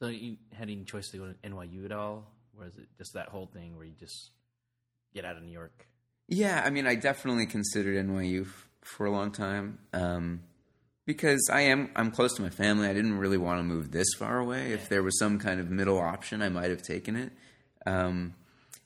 [0.00, 3.14] So you had any choice to go to NYU at all, or is it just
[3.14, 4.30] that whole thing where you just
[5.14, 5.86] get out of New York?
[6.28, 10.40] Yeah, I mean, I definitely considered NYU f- for a long time um,
[11.06, 12.88] because I am I'm close to my family.
[12.88, 14.72] I didn't really want to move this far away.
[14.72, 17.32] If there was some kind of middle option, I might have taken it.
[17.86, 18.34] Um,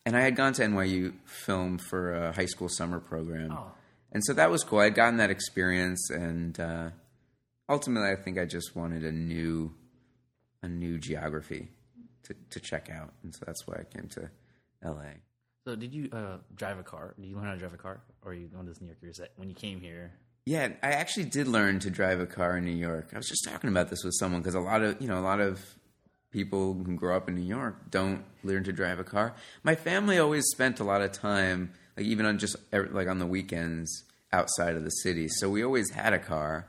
[0.06, 3.72] and I had gone to NYU Film for a high school summer program, Oh.
[4.12, 4.78] and so that was cool.
[4.78, 6.90] I'd gotten that experience, and uh,
[7.68, 9.74] ultimately, I think I just wanted a new
[10.62, 11.68] a new geography
[12.24, 14.30] to to check out, and so that's why I came to
[14.84, 15.20] LA.
[15.66, 17.14] So did you uh, drive a car?
[17.20, 18.98] Did you learn how to drive a car, or you on this New York?
[19.02, 20.12] Or is that when you came here?
[20.46, 23.10] Yeah, I actually did learn to drive a car in New York.
[23.12, 25.22] I was just talking about this with someone because a lot of you know a
[25.22, 25.60] lot of
[26.30, 29.34] people who grow up in New York don't learn to drive a car.
[29.62, 33.26] My family always spent a lot of time, like even on just like on the
[33.26, 35.28] weekends outside of the city.
[35.28, 36.68] So we always had a car,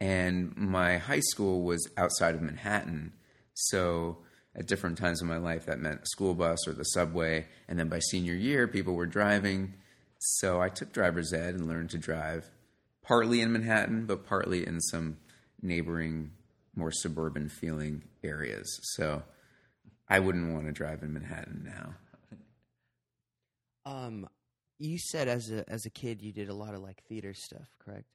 [0.00, 3.12] and my high school was outside of Manhattan.
[3.54, 4.18] So
[4.56, 7.46] at different times in my life, that meant school bus or the subway.
[7.68, 9.74] And then by senior year, people were driving.
[10.18, 12.50] So I took driver's ed and learned to drive,
[13.02, 15.18] partly in Manhattan, but partly in some
[15.60, 16.32] neighboring,
[16.76, 18.80] more suburban feeling areas.
[18.94, 19.22] So
[20.08, 21.94] I wouldn't want to drive in Manhattan now.
[23.86, 24.28] Um,
[24.78, 27.68] you said as a as a kid you did a lot of like theater stuff,
[27.78, 28.06] correct?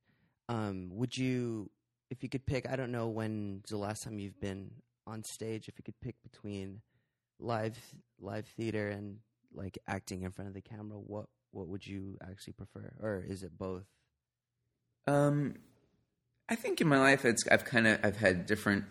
[0.48, 1.70] Um, would you,
[2.10, 4.72] if you could pick, I don't know when's the last time you've been
[5.10, 5.68] on stage.
[5.68, 6.82] If you could pick between
[7.40, 7.78] live
[8.20, 9.18] live theater and
[9.54, 13.44] like acting in front of the camera, what what would you actually prefer, or is
[13.44, 13.86] it both?
[15.08, 15.56] Um,
[16.48, 18.86] I think in my life, it's I've kind of I've had different.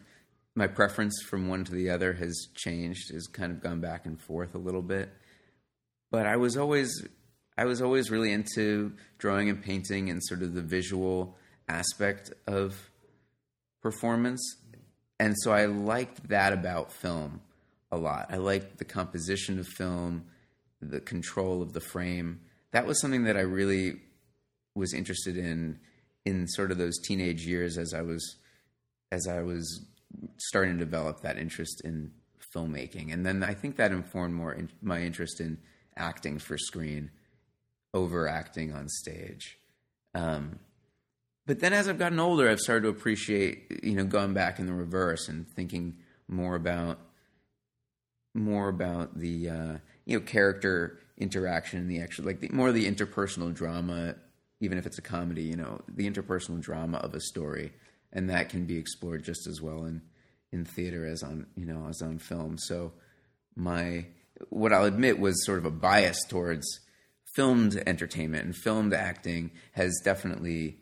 [0.54, 4.20] My preference from one to the other has changed, has kind of gone back and
[4.20, 5.08] forth a little bit.
[6.10, 7.06] But I was always
[7.56, 11.36] I was always really into drawing and painting and sort of the visual
[11.68, 12.90] aspect of
[13.82, 14.40] performance,
[15.18, 17.40] and so I liked that about film
[17.90, 18.26] a lot.
[18.30, 20.26] I liked the composition of film,
[20.80, 22.40] the control of the frame.
[22.72, 24.00] That was something that I really
[24.74, 25.80] was interested in
[26.24, 28.36] in sort of those teenage years as I was
[29.10, 29.86] as I was
[30.38, 32.12] starting to develop that interest in
[32.54, 35.58] filmmaking, and then I think that informed more in, my interest in
[35.96, 37.10] acting for screen
[37.92, 39.58] over acting on stage.
[40.14, 40.58] Um,
[41.48, 44.66] but then as I've gotten older, I've started to appreciate, you know, going back in
[44.66, 45.96] the reverse and thinking
[46.28, 46.98] more about
[48.34, 52.84] more about the uh, you know character interaction and the actual like the, more the
[52.86, 54.16] interpersonal drama,
[54.60, 55.44] even if it's a comedy.
[55.44, 57.72] You know, the interpersonal drama of a story,
[58.12, 60.02] and that can be explored just as well in
[60.52, 62.58] in theater as on you know as on film.
[62.58, 62.92] So
[63.56, 64.04] my
[64.50, 66.80] what I'll admit was sort of a bias towards
[67.34, 70.80] filmed entertainment and filmed acting has definitely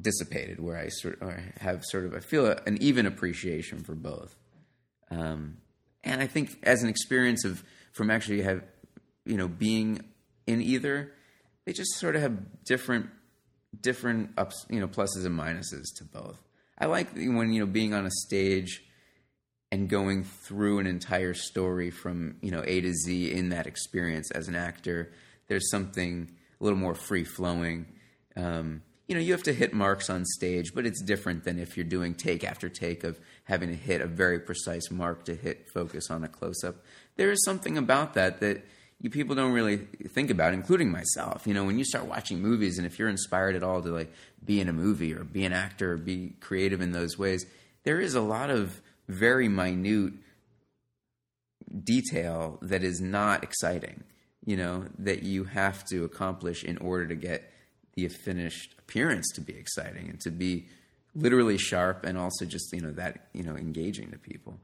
[0.00, 4.36] dissipated where I sort or have sort of I feel an even appreciation for both.
[5.10, 5.58] Um,
[6.04, 8.62] and I think as an experience of from actually have
[9.24, 10.00] you know being
[10.46, 11.12] in either,
[11.64, 13.06] they just sort of have different
[13.80, 16.40] different ups you know pluses and minuses to both.
[16.78, 18.84] I like when you know being on a stage
[19.70, 24.30] and going through an entire story from you know A to Z in that experience
[24.30, 25.12] as an actor.
[25.48, 26.30] There's something
[26.60, 27.86] a little more free flowing.
[28.36, 31.76] Um, you know, you have to hit marks on stage, but it's different than if
[31.76, 35.66] you're doing take after take of having to hit a very precise mark to hit
[35.72, 36.76] focus on a close up.
[37.16, 38.66] There is something about that that
[39.00, 41.46] you people don't really think about, including myself.
[41.46, 44.12] You know, when you start watching movies, and if you're inspired at all to like
[44.44, 47.46] be in a movie or be an actor or be creative in those ways,
[47.84, 50.14] there is a lot of very minute
[51.82, 54.04] detail that is not exciting.
[54.44, 57.50] You know, that you have to accomplish in order to get
[57.98, 60.66] the finished appearance to be exciting and to be
[61.14, 64.58] literally sharp and also just you know that you know engaging to people.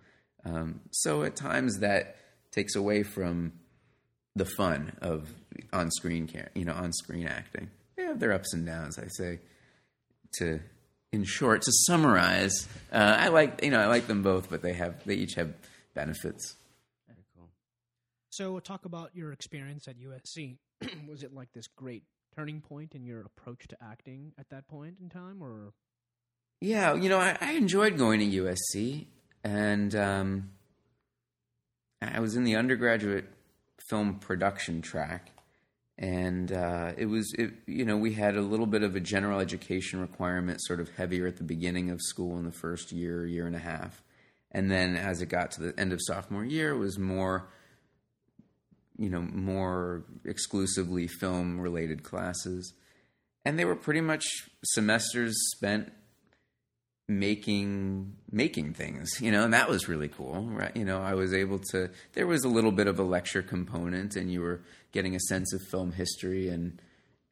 [0.44, 2.16] Um, so at times that
[2.52, 3.52] takes away from
[4.36, 5.32] the fun of
[5.72, 7.70] on-screen care, you know, on-screen acting.
[7.96, 8.98] They have their ups and downs.
[8.98, 9.38] I say
[10.38, 10.60] to,
[11.12, 14.74] in short, to summarize, uh, I like you know I like them both, but they
[14.74, 15.52] have they each have
[15.94, 16.56] benefits.
[18.30, 20.56] So, talk about your experience at USC.
[21.08, 22.02] was it like this great
[22.34, 25.72] turning point in your approach to acting at that point in time, or?
[26.60, 29.06] Yeah, you know, I, I enjoyed going to USC,
[29.42, 30.50] and um,
[32.00, 33.26] I was in the undergraduate
[33.88, 35.30] film production track,
[35.98, 39.40] and uh, it was, it, you know, we had a little bit of a general
[39.40, 43.46] education requirement, sort of heavier at the beginning of school in the first year, year
[43.46, 44.02] and a half,
[44.50, 47.48] and then as it got to the end of sophomore year, it was more,
[48.96, 52.72] you know, more exclusively film related classes,
[53.44, 54.24] and they were pretty much
[54.64, 55.92] semesters spent
[57.06, 60.74] making making things you know and that was really cool right?
[60.74, 64.16] You know i was able to there was a little bit of a lecture component
[64.16, 66.80] and you were getting a sense of film history and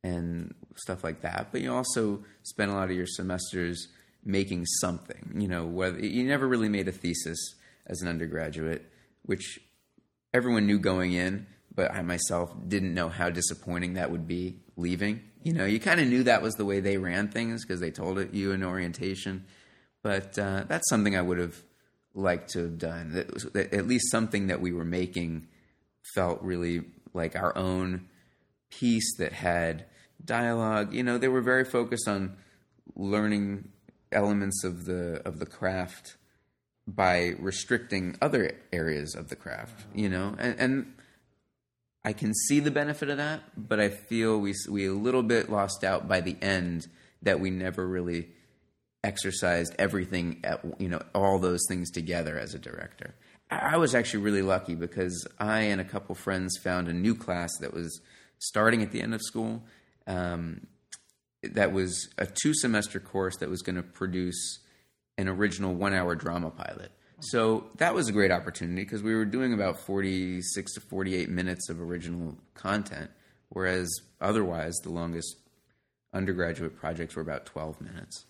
[0.04, 1.48] and stuff like that.
[1.52, 3.88] But you also spent a lot of your semesters
[4.24, 7.38] making something you know whether you never really made a thesis
[7.86, 8.88] as an undergraduate
[9.24, 9.58] which
[10.34, 15.20] everyone knew going in but i myself didn't know how disappointing that would be leaving
[15.42, 17.90] you know you kind of knew that was the way they ran things because they
[17.90, 19.44] told it you in orientation
[20.02, 21.62] but uh, that's something I would have
[22.14, 23.12] liked to have done.
[23.12, 25.48] That at least something that we were making
[26.14, 26.82] felt really
[27.14, 28.08] like our own
[28.70, 29.86] piece that had
[30.24, 30.92] dialogue.
[30.92, 32.36] You know, they were very focused on
[32.96, 33.68] learning
[34.10, 36.16] elements of the of the craft
[36.86, 39.86] by restricting other areas of the craft.
[39.94, 40.92] You know, and, and
[42.04, 45.50] I can see the benefit of that, but I feel we we a little bit
[45.50, 46.88] lost out by the end
[47.22, 48.28] that we never really
[49.04, 53.14] exercised everything at you know all those things together as a director.
[53.50, 57.50] I was actually really lucky because I and a couple friends found a new class
[57.60, 58.00] that was
[58.38, 59.62] starting at the end of school.
[60.06, 60.66] Um,
[61.42, 64.60] that was a two semester course that was going to produce
[65.22, 66.92] an original one hour drama pilot.
[67.20, 71.70] So that was a great opportunity because we were doing about 46 to 48 minutes
[71.70, 73.10] of original content,
[73.48, 73.88] whereas
[74.20, 75.36] otherwise the longest
[76.12, 78.26] undergraduate projects were about 12 minutes.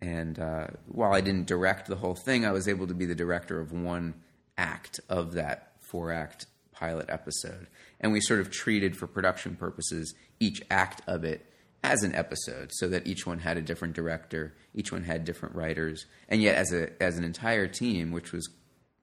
[0.00, 3.14] And uh, while I didn't direct the whole thing, I was able to be the
[3.14, 4.14] director of one
[4.58, 7.68] act of that four act pilot episode.
[8.00, 11.46] And we sort of treated, for production purposes, each act of it
[11.82, 15.54] as an episode so that each one had a different director, each one had different
[15.54, 16.06] writers.
[16.28, 18.48] And yet, as, a, as an entire team, which was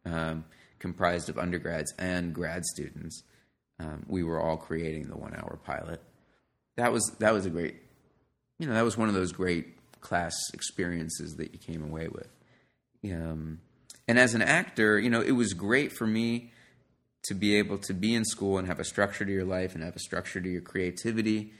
[0.05, 0.45] um,
[0.79, 3.23] comprised of undergrads and grad students,
[3.79, 6.01] um, we were all creating the one hour pilot.
[6.77, 7.75] That was, that was a great
[8.59, 9.65] you know that was one of those great
[10.01, 12.29] class experiences that you came away with
[13.05, 13.59] um,
[14.07, 16.51] and as an actor you know it was great for me
[17.23, 19.83] to be able to be in school and have a structure to your life and
[19.83, 21.51] have a structure to your creativity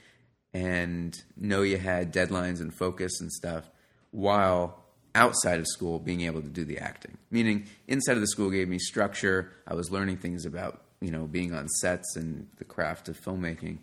[0.52, 3.70] and know you had deadlines and focus and stuff
[4.10, 4.82] while
[5.14, 8.68] outside of school being able to do the acting meaning inside of the school gave
[8.68, 13.08] me structure i was learning things about you know being on sets and the craft
[13.08, 13.78] of filmmaking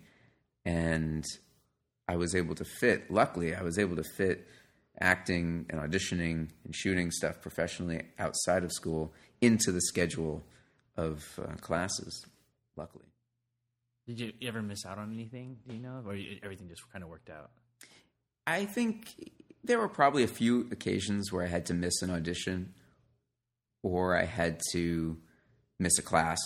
[0.64, 1.24] and
[2.08, 3.10] I was able to fit.
[3.10, 4.46] Luckily, I was able to fit
[5.00, 10.44] acting and auditioning and shooting stuff professionally outside of school into the schedule
[10.96, 12.26] of uh, classes.
[12.76, 13.04] Luckily,
[14.08, 15.58] Did you ever miss out on anything?
[15.68, 17.50] Do you know, or everything just kind of worked out?
[18.46, 19.30] I think
[19.62, 22.72] there were probably a few occasions where I had to miss an audition
[23.82, 25.18] or I had to
[25.78, 26.38] miss a class.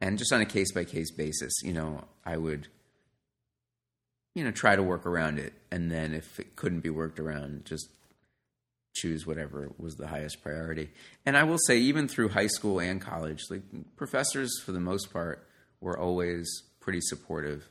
[0.00, 2.68] And just on a case by case basis, you know, I would
[4.34, 5.52] you know, try to work around it.
[5.70, 7.88] And then if it couldn't be worked around, just
[8.96, 10.90] choose whatever was the highest priority.
[11.26, 13.62] And I will say, even through high school and college, like
[13.96, 15.46] professors for the most part
[15.80, 16.48] were always
[16.84, 17.68] pretty supportive.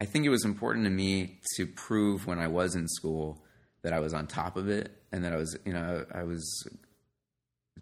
[0.00, 3.42] I think it was important to me to prove when I was in school
[3.82, 6.66] that I was on top of it and that I was, you know, I was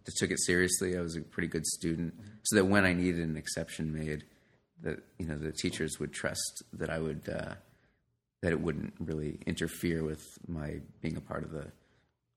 [0.07, 0.96] I took it seriously.
[0.96, 4.24] I was a pretty good student, so that when I needed an exception made,
[4.82, 7.54] that you know the teachers would trust that I would uh,
[8.42, 11.66] that it wouldn't really interfere with my being a part of the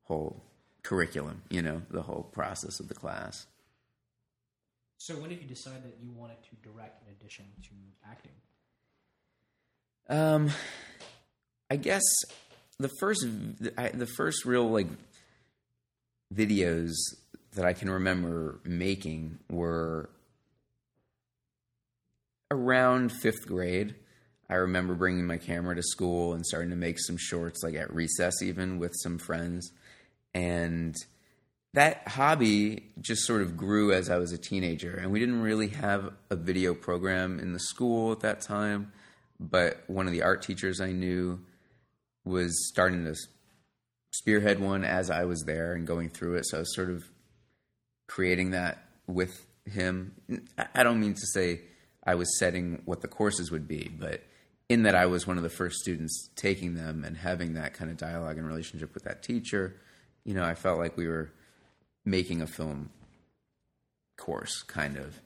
[0.04, 0.44] whole
[0.84, 1.44] curriculum.
[1.50, 3.46] You know, the whole process of the class.
[5.00, 7.70] So when did you decide that you wanted to direct in addition to
[8.06, 8.32] acting?
[10.10, 10.52] Um,
[11.72, 12.04] I guess
[12.80, 13.26] the first
[13.62, 14.88] the first real like
[16.34, 16.96] videos
[17.56, 20.10] that I can remember making were
[22.52, 23.96] around fifth grade.
[24.50, 27.94] I remember bringing my camera to school and starting to make some shorts, like at
[27.94, 29.72] recess, even with some friends.
[30.34, 30.94] And
[31.74, 34.96] that hobby just sort of grew as I was a teenager.
[34.96, 38.92] And we didn't really have a video program in the school at that time.
[39.40, 41.40] But one of the art teachers I knew
[42.26, 43.16] was starting to
[44.12, 46.46] spearhead one as I was there and going through it.
[46.48, 47.06] So I was sort of
[48.08, 50.14] creating that with him.
[50.76, 51.62] I don't mean to say
[52.04, 54.24] I was setting what the courses would be, but
[54.68, 57.90] in that I was one of the first students taking them and having that kind
[57.92, 59.76] of dialogue and relationship with that teacher,
[60.26, 61.32] you know, I felt like we were
[62.10, 62.90] making a film
[64.18, 65.20] course, kind of.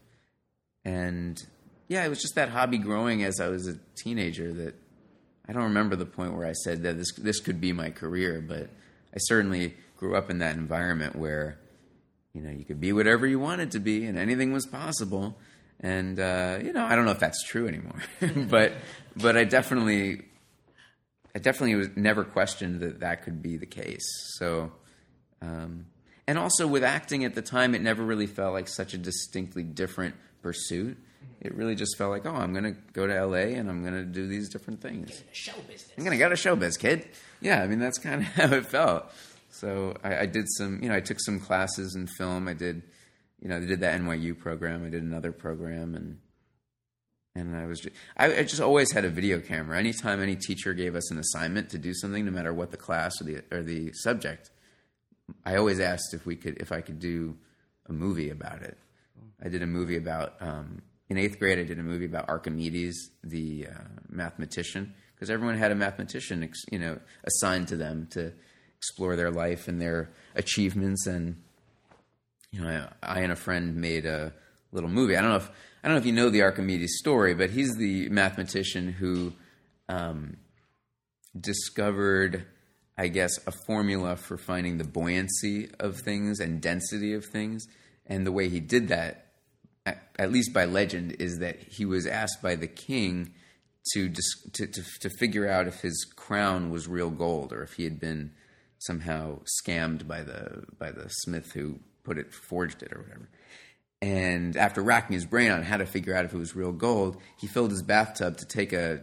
[0.86, 1.42] And
[1.88, 4.76] yeah, it was just that hobby growing as I was a teenager that
[5.48, 8.44] I don't remember the point where I said that this this could be my career,
[8.46, 8.70] but
[9.14, 11.60] I certainly grew up in that environment where
[12.34, 15.38] you know you could be whatever you wanted to be and anything was possible.
[15.80, 18.02] And uh, you know, I don't know if that's true anymore,
[18.50, 18.74] but
[19.16, 20.24] but I definitely
[21.36, 24.06] I definitely was never questioned that that could be the case.
[24.38, 24.72] So
[25.42, 25.88] um,
[26.28, 29.64] and also with acting at the time, it never really felt like such a distinctly
[29.64, 30.98] different pursuit.
[31.42, 33.96] It really just felt like, oh, I'm going to go to LA and I'm going
[33.96, 35.24] to do these different things.
[35.34, 35.92] Show business.
[35.98, 37.08] I'm going to go to showbiz, kid.
[37.42, 39.12] Yeah, I mean, that's kind of how it felt.
[39.50, 42.48] So I, I did some, you know, I took some classes in film.
[42.48, 42.82] I did,
[43.42, 44.86] you know, I did that NYU program.
[44.86, 46.20] I did another program and
[47.36, 49.80] and I was just, I, I just always had a video camera.
[49.80, 53.20] Anytime any teacher gave us an assignment to do something, no matter what the class
[53.20, 54.52] or the or the subject,
[55.46, 57.38] I always asked if we could if I could do
[57.88, 58.78] a movie about it.
[59.44, 61.60] I did a movie about um, in eighth grade.
[61.60, 66.80] I did a movie about Archimedes, the uh, mathematician, because everyone had a mathematician, you
[66.80, 68.34] know, assigned to them to
[68.78, 71.06] explore their life and their achievements.
[71.08, 71.42] And
[72.52, 74.34] you know, I, I and a friend made a
[74.72, 75.18] little movie.
[75.18, 75.50] I don't know if
[75.84, 79.34] I don't know if you know the Archimedes story, but he's the mathematician who
[79.90, 80.38] um,
[81.38, 82.46] discovered
[82.98, 87.66] I guess, a formula for finding the buoyancy of things and density of things.
[88.06, 89.32] And the way he did that,
[89.86, 93.34] at, least by legend, is that he was asked by the king
[93.94, 94.10] to,
[94.54, 98.00] to, to to figure out if his crown was real gold or if he had
[98.00, 98.32] been
[98.80, 103.30] somehow scammed by the by the smith who put it forged it or whatever.
[104.02, 107.18] And after racking his brain on how to figure out if it was real gold,
[107.40, 109.02] he filled his bathtub to take a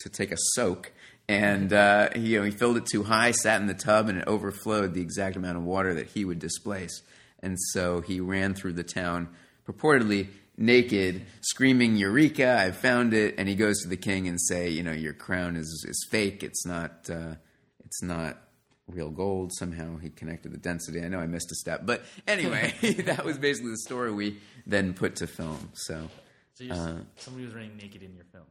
[0.00, 0.92] to take a soak
[1.28, 4.18] and uh, he, you know, he filled it too high, sat in the tub, and
[4.18, 7.02] it overflowed the exact amount of water that he would displace.
[7.40, 9.28] And so he ran through the town,
[9.66, 12.56] purportedly naked, screaming "Eureka!
[12.58, 15.56] I found it!" And he goes to the king and say, "You know, your crown
[15.56, 16.42] is is fake.
[16.42, 17.08] It's not.
[17.10, 17.34] Uh,
[17.84, 18.38] it's not."
[18.90, 19.52] Real gold.
[19.52, 21.02] Somehow he connected the density.
[21.02, 22.72] I know I missed a step, but anyway,
[23.04, 25.68] that was basically the story we then put to film.
[25.74, 26.08] So,
[26.54, 28.44] So uh, somebody was running naked in your film.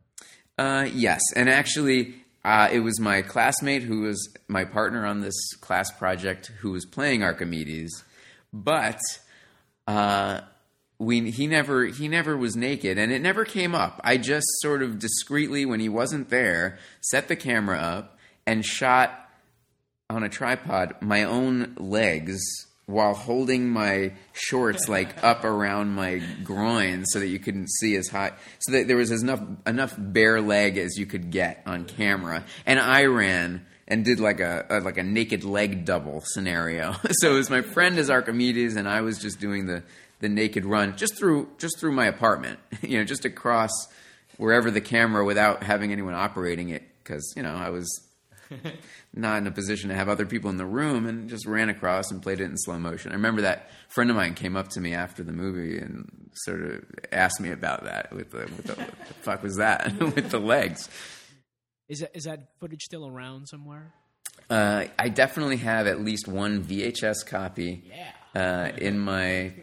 [0.60, 2.14] uh, yes, and actually,
[2.44, 6.86] uh, it was my classmate who was my partner on this class project who was
[6.86, 8.04] playing Archimedes,
[8.54, 9.00] but
[9.88, 10.42] uh,
[11.00, 14.00] we he never he never was naked, and it never came up.
[14.04, 19.30] I just sort of discreetly, when he wasn't there, set the camera up and shot
[20.10, 27.06] on a tripod my own legs while holding my shorts like up around my groin
[27.06, 30.78] so that you couldn't see as high so that there was enough enough bare leg
[30.78, 32.44] as you could get on camera.
[32.66, 36.96] And i ran and did like a, a like a naked leg double scenario.
[37.20, 39.84] So it was my friend as archimedes and i was just doing the
[40.20, 43.72] the naked run just through just through my apartment you know just across
[44.38, 48.07] wherever the camera without having anyone operating it because you know i was
[49.14, 52.12] not in a position to have other people in the room and just ran across
[52.12, 53.12] and played it in slow motion.
[53.12, 56.62] I remember that friend of mine came up to me after the movie and sort
[56.62, 60.30] of asked me about that with the, with the what the fuck was that with
[60.30, 60.90] the legs.
[61.90, 63.94] Is that is that footage still around somewhere?
[64.50, 68.12] Uh, I definitely have at least one VHS copy Yeah.
[68.72, 69.54] uh, in my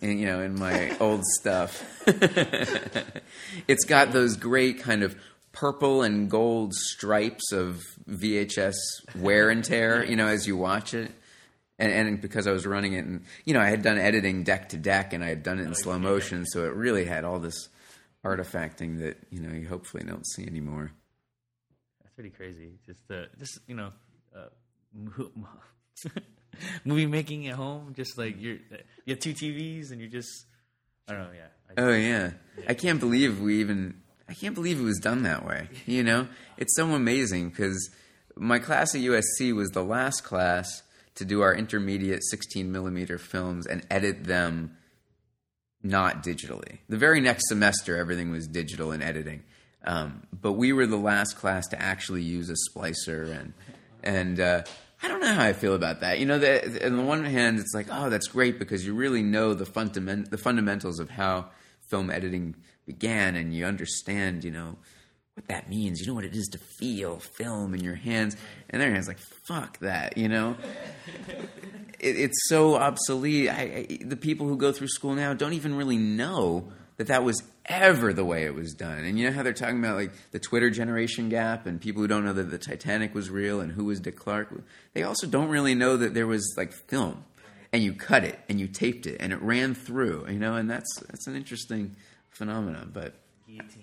[0.00, 1.82] in, you know in my old stuff.
[3.68, 5.16] it's got those great kind of
[5.52, 8.74] purple and gold stripes of VHS
[9.16, 11.10] wear and tear, you know, as you watch it.
[11.78, 14.68] And, and because I was running it, and you know, I had done editing deck
[14.70, 17.38] to deck, and I had done it in slow motion, so it really had all
[17.38, 17.68] this
[18.22, 20.92] artifacting that you know you hopefully don't see anymore.
[22.02, 22.72] That's pretty crazy.
[22.84, 23.92] Just uh, just you know,
[24.36, 24.48] uh,
[26.84, 27.94] movie making at home.
[27.96, 28.58] Just like you're,
[29.06, 30.46] you have two TVs, and you're just,
[31.08, 31.30] I don't know.
[31.34, 31.46] Yeah.
[31.76, 32.32] I, Oh yeah.
[32.68, 34.02] I can't believe we even.
[34.30, 35.68] I can't believe it was done that way.
[35.86, 37.90] You know, it's so amazing because
[38.36, 40.82] my class at USC was the last class
[41.16, 44.76] to do our intermediate 16 millimeter films and edit them
[45.82, 46.78] not digitally.
[46.88, 49.42] The very next semester, everything was digital and editing.
[49.84, 53.52] Um, but we were the last class to actually use a splicer and
[54.02, 54.62] and uh,
[55.02, 56.18] I don't know how I feel about that.
[56.18, 59.22] You know, the, on the one hand, it's like, oh, that's great because you really
[59.22, 61.46] know the fundament the fundamentals of how
[61.88, 62.54] film editing
[62.90, 64.76] began, and you understand, you know,
[65.34, 66.00] what that means.
[66.00, 68.36] You know what it is to feel film in your hands,
[68.68, 70.56] and their hands like, fuck that, you know.
[72.00, 73.48] it, it's so obsolete.
[73.48, 77.22] I, I, the people who go through school now don't even really know that that
[77.22, 79.04] was ever the way it was done.
[79.04, 82.08] And you know how they're talking about like the Twitter generation gap and people who
[82.08, 84.52] don't know that the Titanic was real and who was Dick Clark.
[84.94, 87.24] They also don't really know that there was like film,
[87.72, 90.26] and you cut it and you taped it and it ran through.
[90.28, 91.94] You know, and that's that's an interesting
[92.40, 92.90] phenomenon.
[92.92, 93.14] But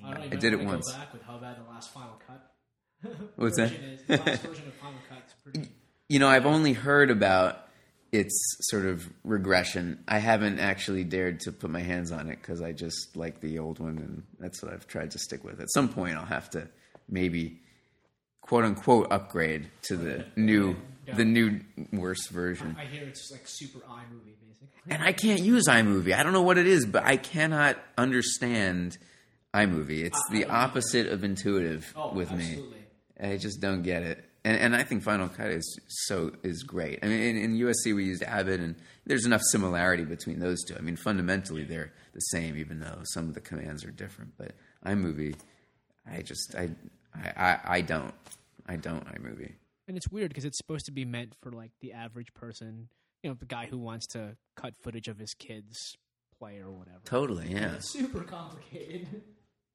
[0.04, 0.92] I, I did it once.
[0.92, 2.52] Go back with how bad the last Final Cut.
[3.36, 3.72] What's that?
[4.08, 5.70] The last version of Final Cut pretty.
[6.10, 7.68] You know, I've only heard about
[8.14, 10.02] its sort of regression.
[10.08, 13.60] I haven't actually dared to put my hands on it because I just like the
[13.60, 15.60] old one, and that's what I've tried to stick with.
[15.60, 16.70] At some point, I'll have to
[17.10, 17.60] maybe
[18.40, 20.78] quote unquote upgrade to the new,
[21.14, 21.60] the new
[21.92, 22.78] worse version.
[22.80, 24.94] I hear it's like super iMovie, basically.
[24.94, 26.14] And I can't use iMovie.
[26.18, 28.98] I don't know what it is, but I cannot understand
[29.54, 30.04] iMovie.
[30.06, 32.64] It's the opposite of intuitive Oh, with me.
[33.22, 34.24] I just don't get it.
[34.46, 37.00] And, and I think Final Cut is so is great.
[37.04, 40.76] I mean, in, in USC we used Avid, and there's enough similarity between those two.
[40.78, 44.34] I mean, fundamentally they're the same, even though some of the commands are different.
[44.38, 44.54] But
[44.86, 45.36] iMovie,
[46.10, 46.70] I just I
[47.14, 48.14] I, I, I don't
[48.68, 49.54] I don't iMovie.
[49.90, 52.88] And it's weird because it's supposed to be meant for like the average person,
[53.28, 55.98] you know, the guy who wants to cut footage of his kids
[56.40, 57.00] play or whatever.
[57.04, 57.74] Totally, yeah.
[57.74, 59.06] It's super complicated.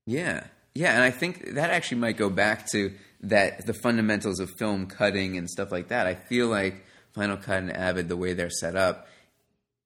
[0.06, 0.44] Yeah.
[0.74, 4.86] Yeah, and I think that actually might go back to that the fundamentals of film
[4.86, 6.06] cutting and stuff like that.
[6.06, 9.06] I feel like Final Cut and Avid, the way they're set up,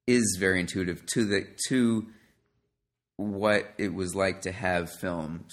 [0.07, 2.07] is very intuitive to the to
[3.17, 5.51] what it was like to have films.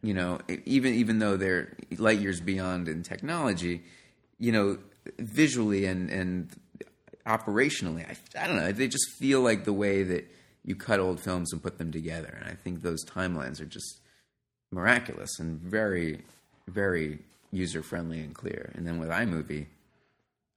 [0.00, 3.82] You know, even even though they're light years beyond in technology,
[4.38, 4.78] you know,
[5.18, 6.50] visually and and
[7.26, 10.30] operationally, I, I don't know, they just feel like the way that
[10.64, 12.38] you cut old films and put them together.
[12.40, 14.00] And I think those timelines are just
[14.70, 16.22] miraculous and very,
[16.68, 17.18] very
[17.50, 18.72] user friendly and clear.
[18.74, 19.66] And then with iMovie,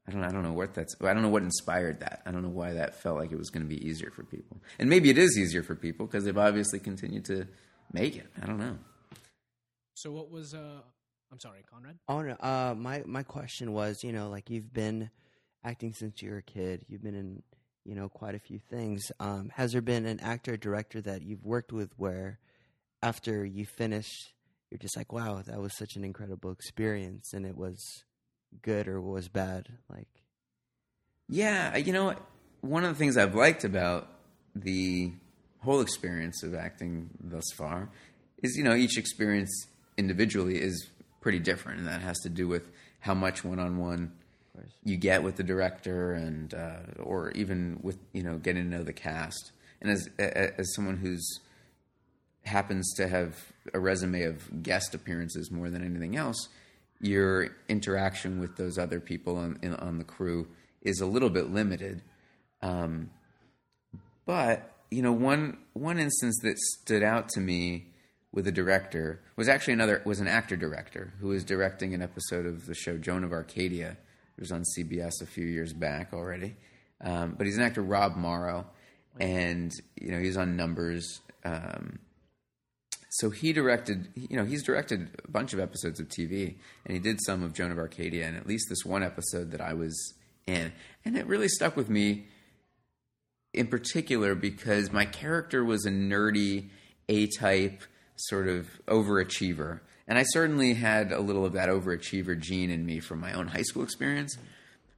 [0.07, 0.95] I don't, I don't know what that's.
[1.01, 2.21] I don't know what inspired that.
[2.27, 4.57] I don't know why that felt like it was going to be easier for people.
[4.77, 7.47] And maybe it is easier for people because they've obviously continued to
[7.91, 8.27] make it.
[8.41, 8.77] I don't know.
[9.95, 10.81] So what was uh
[11.31, 11.97] I'm sorry, Conrad?
[12.07, 15.09] Oh no, uh, my my question was, you know, like you've been
[15.65, 16.85] acting since you were a kid.
[16.87, 17.43] You've been in,
[17.83, 19.11] you know, quite a few things.
[19.19, 22.39] Um, has there been an actor or director that you've worked with where,
[23.01, 24.07] after you finish,
[24.69, 27.83] you're just like, wow, that was such an incredible experience, and it was
[28.61, 29.69] good or was bad?
[29.89, 30.07] Like,
[31.27, 32.15] Yeah, you know,
[32.61, 34.07] one of the things I've liked about
[34.55, 35.11] the
[35.59, 37.89] whole experience of acting thus far
[38.43, 39.51] is, you know, each experience
[39.97, 40.89] individually is
[41.21, 42.63] pretty different, and that has to do with
[42.99, 44.21] how much one-on-one course.
[44.83, 48.83] You get with the director, and uh, or even with you know getting to know
[48.83, 49.51] the cast.
[49.81, 51.39] And as as someone who's
[52.43, 56.49] happens to have a resume of guest appearances more than anything else,
[57.01, 60.47] your interaction with those other people on in, on the crew
[60.81, 62.01] is a little bit limited.
[62.61, 63.09] Um,
[64.25, 67.87] but you know, one one instance that stood out to me
[68.31, 72.45] with a director was actually another was an actor director who was directing an episode
[72.45, 73.97] of the show Joan of Arcadia.
[74.37, 76.55] It was on CBS a few years back already.
[77.01, 78.65] Um, but he's an actor, Rob Morrow,
[79.19, 81.21] and you know he's on Numbers.
[81.43, 81.99] Um,
[83.09, 86.55] so he directed, you know, he's directed a bunch of episodes of TV,
[86.85, 89.61] and he did some of Joan of Arcadia, and at least this one episode that
[89.61, 90.13] I was
[90.47, 90.73] in,
[91.05, 92.25] and it really stuck with me
[93.53, 96.69] in particular because my character was a nerdy,
[97.07, 97.83] A-type
[98.17, 102.99] sort of overachiever, and I certainly had a little of that overachiever gene in me
[102.99, 104.37] from my own high school experience,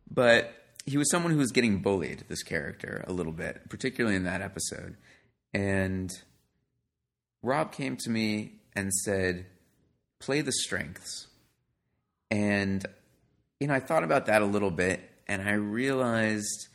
[0.09, 0.53] but
[0.85, 2.25] he was someone who was getting bullied.
[2.27, 4.95] This character a little bit, particularly in that episode,
[5.53, 6.11] and
[7.41, 9.45] Rob came to me and said,
[10.19, 11.27] "Play the strengths."
[12.29, 12.85] And
[13.59, 16.67] you know, I thought about that a little bit and I realized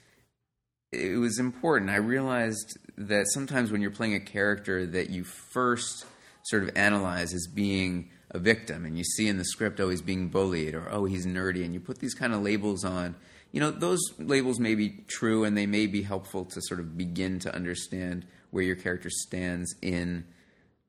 [0.93, 1.91] it was important.
[1.91, 6.05] I realized that sometimes when you're playing a character that you first
[6.45, 10.03] sort of analyze as being a victim and you see in the script oh he's
[10.03, 13.15] being bullied or oh he's nerdy and you put these kind of labels on
[13.53, 16.97] you know those labels may be true and they may be helpful to sort of
[16.97, 20.25] begin to understand where your character stands in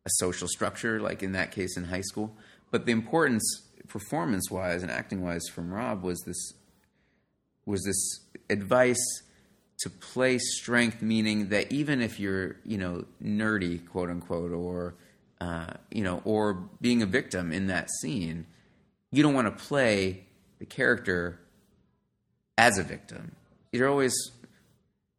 [0.05, 2.35] a social structure, like in that case in high school.
[2.71, 3.43] But the importance,
[3.87, 6.53] performance wise and acting wise, from Rob was this
[7.65, 8.19] was this
[8.49, 9.21] advice
[9.79, 14.95] to play strength, meaning that even if you're you know nerdy, quote unquote, or
[15.43, 18.45] uh, you know, or being a victim in that scene,
[19.11, 20.23] you don't want to play
[20.59, 21.37] the character
[22.57, 23.35] as a victim.
[23.73, 24.15] You're always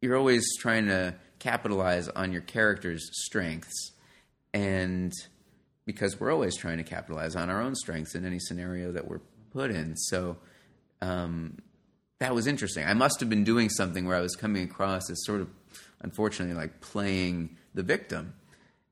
[0.01, 3.91] you're always trying to capitalize on your character's strengths
[4.51, 5.13] and
[5.85, 9.21] because we're always trying to capitalize on our own strengths in any scenario that we're
[9.51, 9.95] put in.
[9.95, 10.37] So
[11.03, 11.59] um,
[12.17, 12.83] that was interesting.
[12.83, 15.49] I must have been doing something where i was coming across as sort of
[16.01, 18.33] unfortunately like playing the victim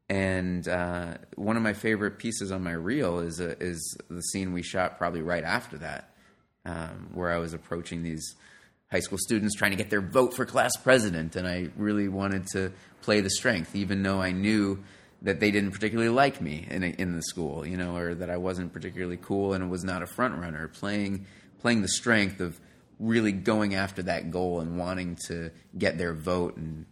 [0.10, 4.54] And uh, one of my favorite pieces on my reel is uh, is the scene
[4.54, 6.14] we shot probably right after that,
[6.66, 8.36] um, where I was approaching these
[8.92, 12.46] high school students trying to get their vote for class president, and I really wanted
[12.54, 14.84] to play the strength, even though I knew
[15.24, 18.30] that they didn't particularly like me in a, in the school, you know, or that
[18.30, 20.68] I wasn't particularly cool and was not a front runner.
[20.68, 21.26] Playing
[21.60, 22.60] playing the strength of
[23.00, 26.86] really going after that goal and wanting to get their vote and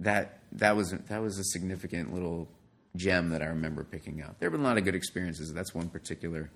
[0.00, 2.48] that that was that was a significant little
[2.96, 4.38] gem that I remember picking up.
[4.38, 5.52] There have been a lot of good experiences.
[5.52, 6.50] That's one particular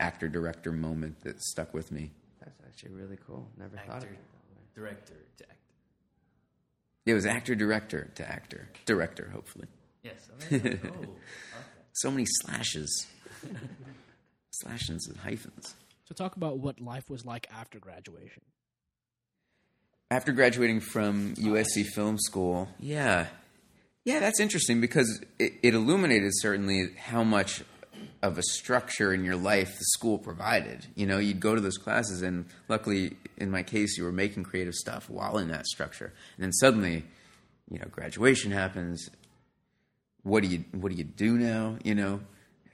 [0.00, 2.12] actor director moment that stuck with me.
[2.40, 3.48] That's actually really cool.
[3.58, 4.62] Never thought of it that way.
[4.74, 5.56] director to actor.
[7.06, 9.28] It was actor director to actor director.
[9.32, 9.66] Hopefully,
[10.02, 10.28] Yes.
[10.50, 11.08] I mean, oh, okay.
[11.92, 13.06] so many slashes,
[14.50, 15.74] slashes and hyphens.
[16.04, 18.42] So talk about what life was like after graduation.
[20.12, 23.28] After graduating from USC Film School, yeah,
[24.04, 27.64] yeah, that's interesting because it, it illuminated certainly how much
[28.22, 30.86] of a structure in your life the school provided.
[30.96, 34.42] You know, you'd go to those classes, and luckily, in my case, you were making
[34.42, 37.04] creative stuff while in that structure, and then suddenly,
[37.70, 39.08] you know, graduation happens.
[40.24, 41.78] What do you What do you do now?
[41.84, 42.20] You know,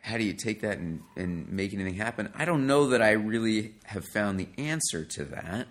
[0.00, 2.32] how do you take that and, and make anything happen?
[2.34, 5.68] I don't know that I really have found the answer to that.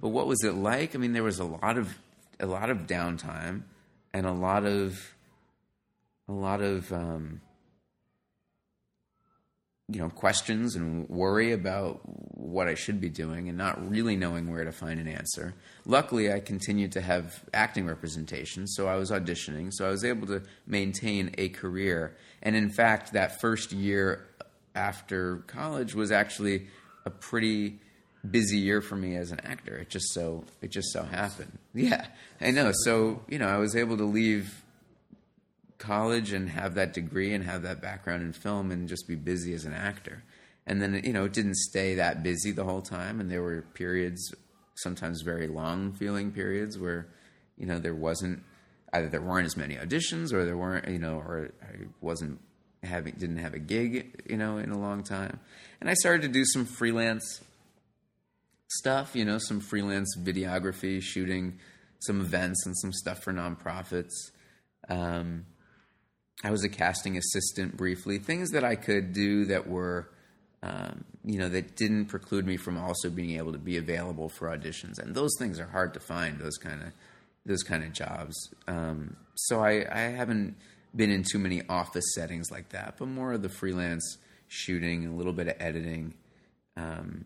[0.00, 0.94] But what was it like?
[0.94, 1.96] I mean, there was a lot of
[2.38, 3.62] a lot of downtime
[4.12, 5.14] and a lot of
[6.28, 7.40] a lot of um,
[9.88, 12.00] you know questions and worry about
[12.36, 15.54] what I should be doing and not really knowing where to find an answer.
[15.84, 20.26] Luckily, I continued to have acting representation, so I was auditioning, so I was able
[20.28, 22.16] to maintain a career.
[22.42, 24.26] And in fact, that first year
[24.74, 26.66] after college was actually
[27.04, 27.78] a pretty
[28.30, 29.76] busy year for me as an actor.
[29.76, 31.58] It just so it just so happened.
[31.74, 32.06] Yeah,
[32.40, 32.72] I know.
[32.84, 34.62] So you know, I was able to leave
[35.76, 39.52] college and have that degree and have that background in film and just be busy
[39.52, 40.22] as an actor.
[40.66, 43.62] And then you know, it didn't stay that busy the whole time, and there were
[43.74, 44.34] periods,
[44.74, 47.08] sometimes very long feeling periods where
[47.58, 48.42] you know there wasn't
[48.92, 52.40] either there weren't as many auditions or there weren't you know or I wasn't
[52.82, 55.40] having didn't have a gig you know in a long time
[55.80, 57.40] and i started to do some freelance
[58.68, 61.58] stuff, you know, some freelance videography, shooting
[62.00, 64.12] some events and some stuff for nonprofits.
[64.88, 65.46] Um,
[66.44, 70.10] I was a casting assistant briefly, things that I could do that were,
[70.62, 74.48] um, you know, that didn't preclude me from also being able to be available for
[74.48, 74.98] auditions.
[74.98, 76.38] And those things are hard to find.
[76.38, 76.92] Those kind of
[77.46, 78.34] those kind of jobs.
[78.66, 80.56] Um, so I, I haven't
[80.94, 85.14] been in too many office settings like that, but more of the freelance shooting, a
[85.14, 86.14] little bit of editing.
[86.76, 87.24] Um,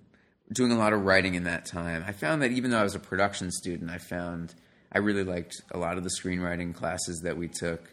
[0.52, 2.04] doing a lot of writing in that time.
[2.06, 4.54] I found that even though I was a production student, I found
[4.92, 7.88] I really liked a lot of the screenwriting classes that we took,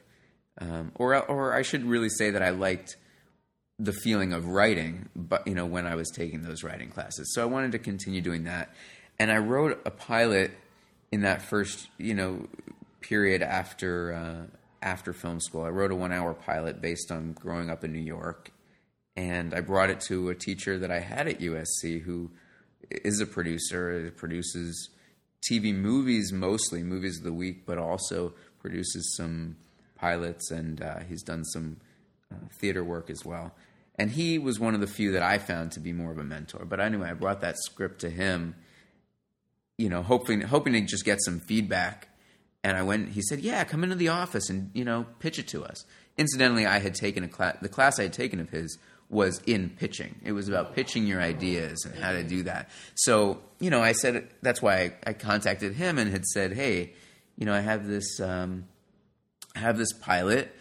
[0.60, 2.95] um, or or I should really say that I liked
[3.80, 7.32] the feeling of writing, but you know when I was taking those writing classes.
[7.34, 8.74] So I wanted to continue doing that,
[9.20, 10.51] and I wrote a pilot
[11.12, 12.47] in that first you know
[13.01, 15.64] period after uh, after film school.
[15.64, 18.51] I wrote a one hour pilot based on growing up in New York,
[19.16, 22.32] and I brought it to a teacher that I had at USC who
[22.90, 24.90] is a producer, It produces
[25.50, 29.56] TV movies mostly, movies of the week, but also produces some
[29.96, 31.78] pilots and uh, he's done some
[32.32, 33.54] uh, theater work as well.
[33.96, 36.24] And he was one of the few that I found to be more of a
[36.24, 36.66] mentor.
[36.66, 38.56] But anyway, I brought that script to him,
[39.78, 42.10] you know, hoping hoping to just get some feedback.
[42.64, 43.10] And I went.
[43.10, 45.86] He said, "Yeah, come into the office and you know pitch it to us."
[46.18, 47.58] Incidentally, I had taken a class.
[47.62, 48.78] The class I had taken of his
[49.10, 50.16] was in pitching.
[50.24, 52.70] It was about pitching your ideas and how to do that.
[52.95, 56.93] So, you know, I said that's why I, I contacted him and had said, "Hey,
[57.38, 58.66] you know, I have this um,
[59.55, 60.53] I have this pilot.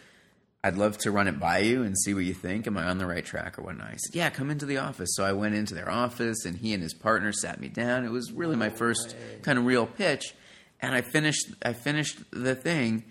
[0.63, 2.67] I'd love to run it by you and see what you think.
[2.67, 5.09] Am I on the right track or whatnot?" He said, "Yeah, come into the office."
[5.13, 8.05] So I went into their office and he and his partner sat me down.
[8.05, 10.33] It was really my first kind of real pitch,
[10.79, 13.03] and I finished I finished the thing,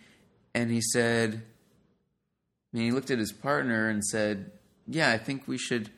[0.55, 1.43] and he said.
[2.72, 4.51] I mean, he looked at his partner and said,
[4.87, 5.91] yeah, I think we should.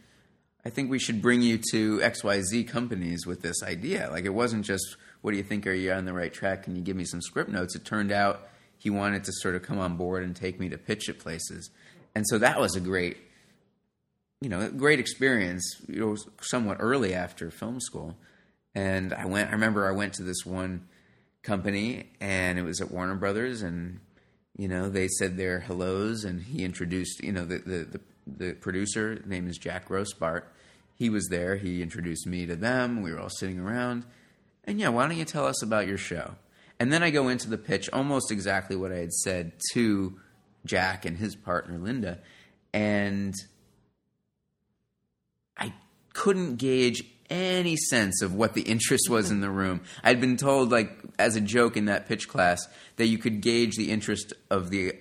[0.65, 4.09] I think we should bring you to XYZ companies with this idea.
[4.11, 5.67] Like it wasn't just, what do you think?
[5.67, 6.65] Are you on the right track?
[6.65, 7.75] Can you give me some script notes?
[7.75, 10.79] It turned out he wanted to sort of come on board and take me to
[10.79, 11.71] pitch at places,
[12.15, 13.19] and so that was a great,
[14.41, 15.65] you know, great experience.
[15.89, 18.17] You know, somewhat early after film school,
[18.75, 19.49] and I went.
[19.49, 20.87] I remember I went to this one
[21.43, 24.01] company, and it was at Warner Brothers, and
[24.57, 28.01] you know they said their hellos, and he introduced, you know, the the, the
[28.37, 30.43] the producer, name is Jack Grossbart.
[30.95, 31.57] He was there.
[31.57, 33.03] He introduced me to them.
[33.03, 34.05] We were all sitting around.
[34.65, 36.35] And yeah, why don't you tell us about your show?
[36.81, 40.19] And then I go into the pitch almost exactly what I had said to
[40.65, 42.19] Jack and his partner Linda,
[42.73, 43.35] and
[45.57, 45.73] I
[46.13, 49.83] couldn't gauge any sense of what the interest was in the room.
[50.03, 52.67] I'd been told, like as a joke in that pitch class,
[52.97, 54.95] that you could gauge the interest of the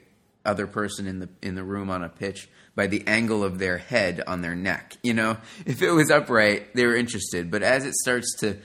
[0.46, 3.80] other person in the in the room on a pitch by the angle of their
[3.80, 4.96] head on their neck.
[5.04, 8.56] You know, if it was upright, they were interested, but as it starts to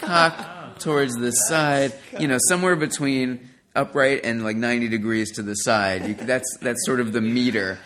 [0.00, 5.54] cock towards the side, you know, somewhere between upright and like 90 degrees to the
[5.54, 7.78] side, you, that's that's sort of the meter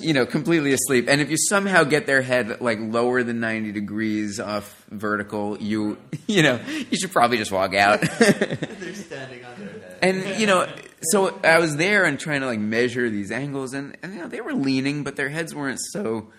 [0.00, 1.06] you know, completely asleep.
[1.08, 5.96] And if you somehow get their head like lower than 90 degrees off vertical, you,
[6.26, 6.60] you know,
[6.90, 8.00] you should probably just walk out.
[8.00, 9.98] They're standing on their head.
[10.02, 10.68] and, you know,
[11.02, 14.28] so I was there and trying to like measure these angles and, and, you know,
[14.28, 16.30] they were leaning, but their heads weren't so,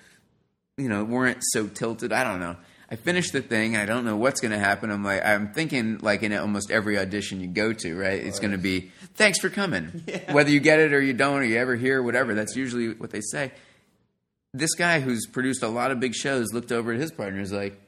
[0.78, 2.12] you know, weren't so tilted.
[2.12, 2.58] I don't know.
[2.92, 3.76] I finished the thing.
[3.76, 4.90] and I don't know what's going to happen.
[4.90, 8.24] I'm like, I'm thinking like in almost every audition you go to, right?
[8.24, 10.04] It's going to be, thanks for coming.
[10.32, 12.34] Whether you get it or you don't, or you ever hear, whatever.
[12.34, 13.52] That's usually what they say.
[14.54, 17.42] This guy who's produced a lot of big shows looked over at his partner and
[17.42, 17.80] was like,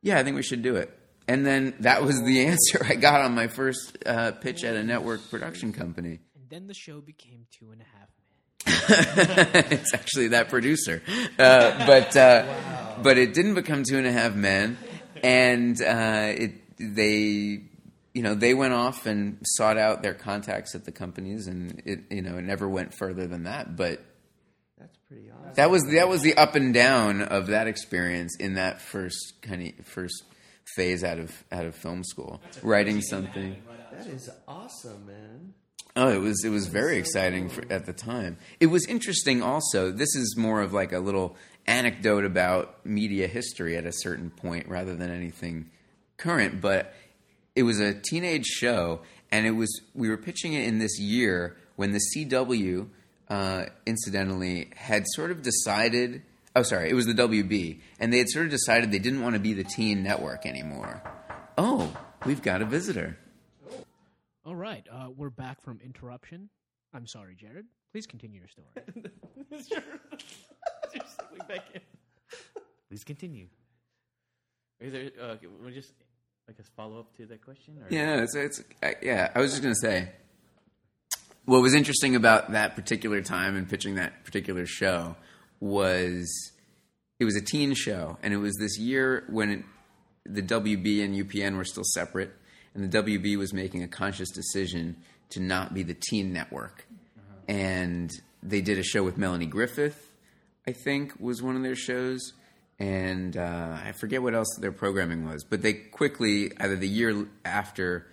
[0.00, 0.98] yeah, I think we should do it.
[1.28, 4.82] And then that was the answer I got on my first uh, pitch at a
[4.82, 6.20] network production company.
[6.34, 8.08] And then the show became Two and a Half
[9.44, 9.64] Men.
[9.72, 11.02] it's actually that producer,
[11.38, 12.46] uh, but uh,
[13.02, 14.78] but it didn't become Two and a Half Men,
[15.22, 17.62] and uh, it they
[18.14, 22.00] you know they went off and sought out their contacts at the companies, and it
[22.10, 23.76] you know it never went further than that.
[23.76, 24.00] But
[24.78, 25.54] That's pretty awesome.
[25.54, 29.72] that was that was the up and down of that experience in that first kind
[29.76, 30.22] of first
[30.76, 33.56] phase out of out of film school, writing something.
[33.92, 35.54] That is awesome, man.
[35.94, 38.38] Oh, it was it was very exciting for, at the time.
[38.60, 39.92] It was interesting also.
[39.92, 41.36] This is more of like a little
[41.66, 45.70] anecdote about media history at a certain point rather than anything
[46.16, 46.94] current, but
[47.54, 49.00] it was a teenage show
[49.30, 52.88] and it was we were pitching it in this year when the CW
[53.28, 56.22] uh, incidentally had sort of decided
[56.54, 59.34] oh sorry, it was the WB and they had sort of decided they didn't want
[59.34, 61.02] to be the teen network anymore.
[61.58, 61.94] Oh,
[62.24, 63.18] we've got a visitor.
[64.44, 66.48] All right, uh, we're back from interruption.
[66.92, 67.66] I'm sorry, Jared.
[67.92, 68.68] Please continue your story.
[72.88, 73.46] Please continue.
[74.80, 75.92] Is there, uh, we just
[76.48, 77.78] like a follow up to that question?
[77.78, 77.86] Or?
[77.88, 79.30] Yeah, no, it's, it's I, yeah.
[79.34, 80.08] I was just gonna say,
[81.44, 85.16] what was interesting about that particular time and pitching that particular show
[85.62, 86.52] was
[87.20, 89.64] it was a teen show, and it was this year when it,
[90.26, 92.32] the WB and UPN were still separate,
[92.74, 94.96] and the WB was making a conscious decision
[95.30, 96.86] to not be the teen network,
[97.46, 98.10] and
[98.42, 100.10] they did a show with Melanie Griffith,
[100.66, 102.32] I think was one of their shows,
[102.80, 107.28] and uh, I forget what else their programming was, but they quickly either the year
[107.44, 108.08] after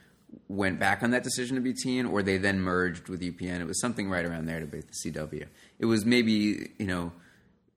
[0.47, 3.59] went back on that decision to be teen, or they then merged with UPN.
[3.59, 5.47] It was something right around there to be the CW.
[5.79, 7.11] It was maybe you know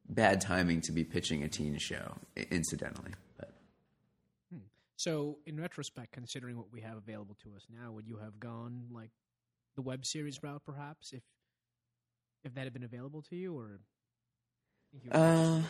[0.08, 2.14] bad timing to be pitching a teen show,
[2.50, 3.12] incidentally.
[3.38, 3.52] But
[4.96, 8.88] So, in retrospect, considering what we have available to us now, would you have gone
[8.92, 9.10] like
[9.74, 11.22] the web series route, perhaps, if
[12.44, 13.80] if that had been available to you, or?
[14.92, 15.62] you Uh,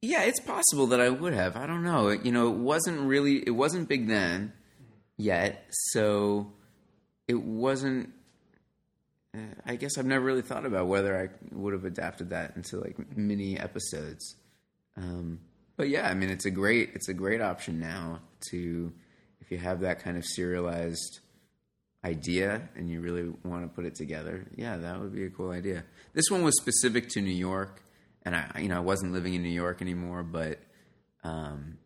[0.00, 1.56] yeah, it's possible that I would have.
[1.56, 2.08] I don't know.
[2.08, 3.46] It- You know, it wasn't really.
[3.46, 4.52] It wasn't big then
[5.16, 6.52] yet, so
[7.26, 8.14] it wasn't.
[9.38, 12.78] Uh, I guess I've never really thought about whether I would have adapted that into
[12.78, 14.36] like mini episodes.
[14.96, 15.40] Um,
[15.76, 18.20] but yeah, I mean, it's a great it's a great option now
[18.50, 18.92] to
[19.40, 21.20] if you have that kind of serialized
[22.04, 24.46] idea and you really want to put it together.
[24.54, 25.84] Yeah, that would be a cool idea.
[26.14, 27.82] This one was specific to New York,
[28.24, 30.58] and I you know I wasn't living in New York anymore, but
[31.22, 31.78] um,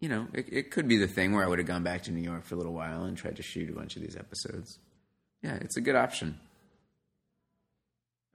[0.00, 2.12] you know it, it could be the thing where I would have gone back to
[2.12, 4.78] New York for a little while and tried to shoot a bunch of these episodes.
[5.42, 6.38] Yeah, it's a good option.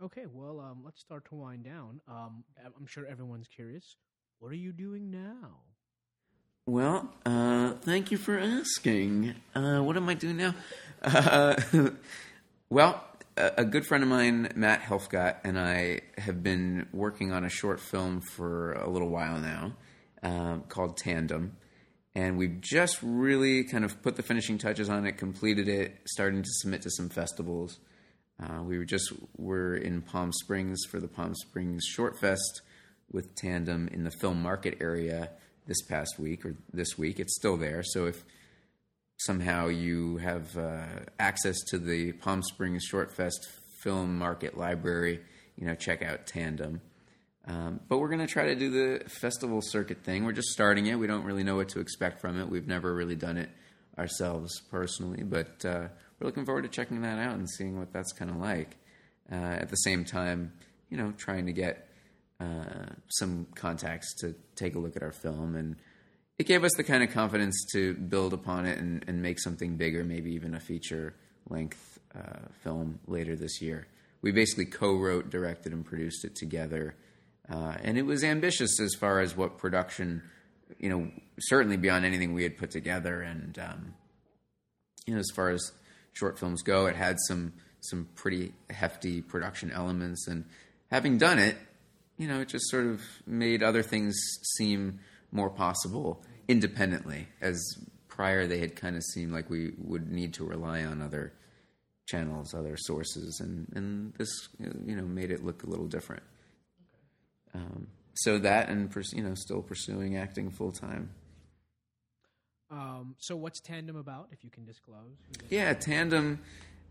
[0.02, 2.02] Okay, well, um, let's start to wind down.
[2.08, 3.98] Um, I'm- sure everyone's curious.
[4.40, 5.62] What are you doing now?
[6.66, 9.36] Well, uh, thank you for asking.
[9.54, 10.56] Uh, what am I doing now?
[11.04, 11.56] Uh,
[12.70, 13.04] well,
[13.38, 17.50] a, a good friend of mine, Matt Helfgott, and I have been working on a
[17.50, 19.74] short film for a little while now
[20.24, 21.58] um, called Tandem.
[22.14, 26.42] And we've just really kind of put the finishing touches on it, completed it, starting
[26.44, 27.80] to submit to some festivals.
[28.42, 32.62] Uh, we were just were in Palm Springs for the Palm Springs Short Fest
[33.12, 35.30] with Tandem in the film market area
[35.68, 37.20] this past week or this week.
[37.20, 37.84] It's still there.
[37.84, 38.24] So if
[39.18, 40.84] somehow you have uh,
[41.20, 43.48] access to the Palm Springs Short Fest
[43.84, 45.22] film market library,
[45.56, 46.82] you know, check out Tandem.
[47.48, 50.26] Um, but we're going to try to do the festival circuit thing.
[50.26, 50.96] We're just starting it.
[50.96, 52.50] We don't really know what to expect from it.
[52.50, 53.50] We've never really done it
[53.98, 55.88] ourselves personally, but uh,
[56.20, 58.78] we're looking forward to checking that out and seeing what that's kind of like.
[59.32, 60.54] Uh, at the same time,
[60.90, 61.88] you know, trying to get
[62.40, 65.78] uh, some contacts to take a look at our film and
[66.42, 69.78] it gave us the kind of confidence to build upon it and, and make something
[69.78, 71.14] bigger, maybe even a feature
[71.48, 73.88] length uh, film later this year.
[74.24, 76.96] We basically co wrote, directed, and produced it together.
[77.52, 80.24] Uh, and it was ambitious as far as what production,
[80.80, 83.22] you know, certainly beyond anything we had put together.
[83.22, 83.94] And, um,
[85.06, 85.72] you know, as far as
[86.14, 90.28] short films go, it had some some pretty hefty production elements.
[90.28, 90.46] And
[90.92, 91.58] having done it,
[92.18, 94.16] you know, it just sort of made other things
[94.56, 95.00] seem
[95.32, 97.28] more possible independently.
[97.42, 97.60] As
[98.08, 101.34] prior, they had kind of seemed like we would need to rely on other
[102.08, 104.30] channels, other sources, and and this
[104.60, 106.24] you know made it look a little different.
[107.54, 111.12] Um, so that and you know still pursuing acting full time.
[112.72, 115.18] Um, so what's Tandem about, if you can disclose?
[115.50, 116.40] Yeah, Tandem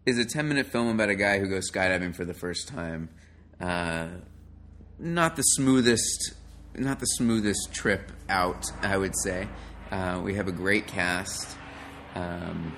[0.05, 3.09] is a 10 minute film about a guy who goes skydiving for the first time.
[3.59, 4.09] Uh,
[4.99, 6.35] not the smoothest,
[6.75, 9.49] not the smoothest trip out, I would say.
[9.91, 11.57] Uh, we have a great cast.
[12.15, 12.77] Um,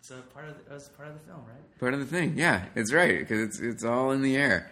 [0.00, 1.78] That's that's uh, part of the, that's part of the film, right?
[1.78, 4.70] part of the thing, yeah, it's right because it's it's all in the air.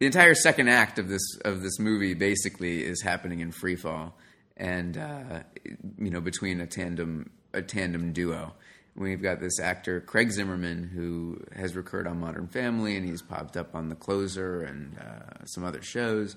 [0.00, 4.16] The entire second act of this of this movie basically is happening in free fall,
[4.56, 8.54] and uh, you know between a tandem a tandem duo.
[8.96, 13.56] We've got this actor Craig Zimmerman who has recurred on Modern Family, and he's popped
[13.56, 16.36] up on The Closer and uh, some other shows.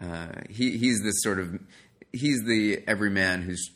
[0.00, 1.58] Uh, he he's this sort of
[2.12, 3.70] he's the everyman who's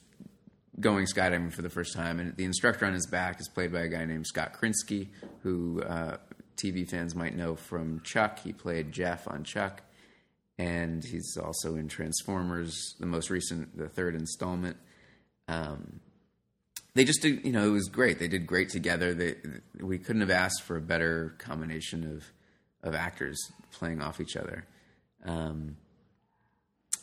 [0.81, 3.81] going skydiving for the first time, and the instructor on his back is played by
[3.81, 5.09] a guy named Scott Krinsky,
[5.43, 6.17] who uh,
[6.57, 8.39] TV fans might know from Chuck.
[8.39, 9.83] He played Jeff on Chuck,
[10.59, 14.77] and he's also in Transformers, the most recent, the third installment.
[15.49, 16.01] Um,
[16.95, 18.19] they just did, you know, it was great.
[18.19, 19.15] They did great together.
[19.15, 19.37] They,
[19.81, 22.25] we couldn't have asked for a better combination of
[22.83, 23.39] of actors
[23.71, 24.67] playing off each other.
[25.25, 25.77] Um,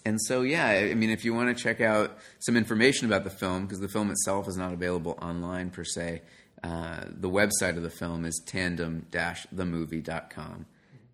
[0.06, 3.30] and so, yeah, I mean, if you want to check out some information about the
[3.30, 6.22] film, because the film itself is not available online per se,
[6.64, 10.66] uh, the website of the film is tandem-themovie.com.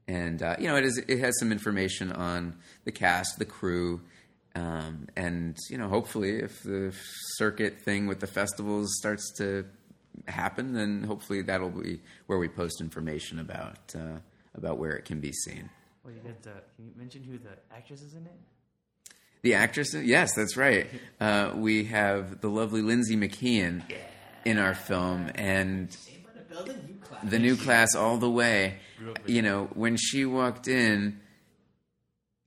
[0.07, 4.01] And, uh, you know, it, is, it has some information on the cast, the crew,
[4.55, 6.93] um, and, you know, hopefully if the
[7.37, 9.65] circuit thing with the festivals starts to
[10.27, 14.19] happen, then hopefully that'll be where we post information about, uh,
[14.53, 15.71] about where it can be seen.
[16.03, 16.45] Well, you got.
[16.47, 18.37] Uh, can you mention who the actress is in it?
[19.45, 19.93] The actress?
[19.93, 20.87] Yes, that's right.
[21.21, 23.83] Uh, we have the lovely Lindsey McKeon
[24.43, 25.95] in our film, and
[27.23, 28.77] the new class all the way.
[29.27, 31.19] You know, when she walked in,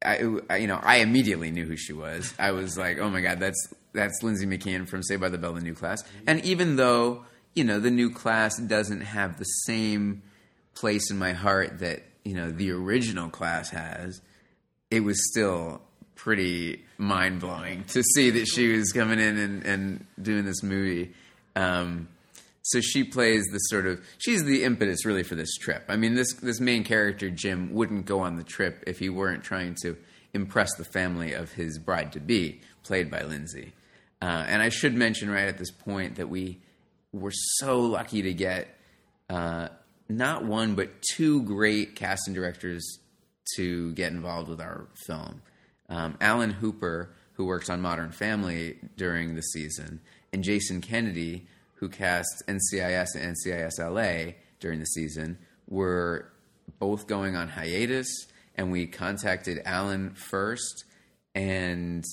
[0.04, 2.34] I, I- you know, I immediately knew who she was.
[2.36, 5.52] I was like, oh my god, that's that's Lindsey McKeon from Saved by the Bell,
[5.52, 6.02] the new class.
[6.26, 7.24] And even though
[7.54, 10.22] you know the new class doesn't have the same
[10.74, 14.20] place in my heart that you know the original class has,
[14.90, 15.82] it was still
[16.18, 21.14] pretty mind blowing to see that she was coming in and, and doing this movie.
[21.56, 22.08] Um,
[22.62, 25.84] so she plays the sort of she's the impetus really for this trip.
[25.88, 29.42] I mean, this this main character Jim wouldn't go on the trip if he weren't
[29.42, 29.96] trying to
[30.34, 33.72] impress the family of his bride to be, played by Lindsey.
[34.20, 36.58] Uh, and I should mention right at this point that we
[37.12, 38.68] were so lucky to get
[39.30, 39.68] uh,
[40.08, 42.98] not one but two great casting directors
[43.56, 45.40] to get involved with our film.
[45.88, 50.00] Um, Alan Hooper, who works on Modern Family during the season,
[50.32, 56.30] and Jason Kennedy, who cast NCIS and NCIS LA during the season, were
[56.78, 58.08] both going on hiatus.
[58.54, 60.84] And we contacted Alan first,
[61.34, 62.04] and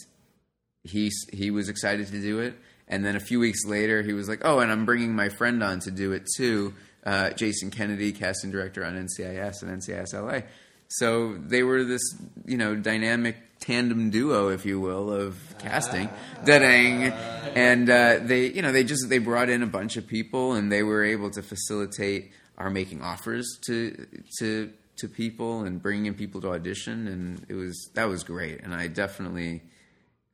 [0.84, 2.56] he he was excited to do it.
[2.88, 5.64] And then a few weeks later, he was like, "Oh, and I'm bringing my friend
[5.64, 10.42] on to do it too." Uh, Jason Kennedy, casting director on NCIS and NCIS LA.
[10.88, 12.02] So they were this,
[12.46, 16.10] you know, dynamic tandem duo, if you will, of casting.
[16.46, 17.12] Da-dang.
[17.56, 20.72] And uh, they, you know, they just they brought in a bunch of people, and
[20.72, 24.08] they were able to facilitate our making offers to
[24.40, 28.62] to to people and bringing in people to audition, and it was that was great.
[28.62, 29.62] And I definitely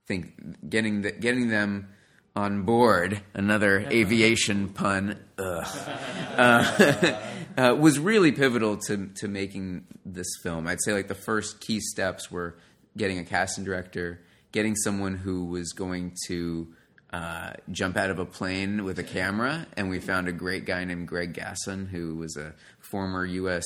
[0.07, 1.87] think getting the, getting them
[2.35, 5.67] on board another aviation pun ugh,
[6.37, 7.17] uh,
[7.57, 10.67] uh, was really pivotal to to making this film.
[10.67, 12.57] I'd say like the first key steps were
[12.97, 14.21] getting a casting director,
[14.51, 16.67] getting someone who was going to
[17.13, 20.83] uh, jump out of a plane with a camera, and we found a great guy
[20.85, 23.65] named Greg Gasson who was a former U.S.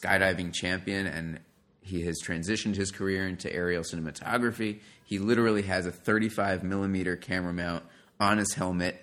[0.00, 1.40] skydiving champion and
[1.84, 4.80] he has transitioned his career into aerial cinematography.
[5.04, 7.84] He literally has a 35 millimeter camera mount
[8.24, 9.00] on his helmet,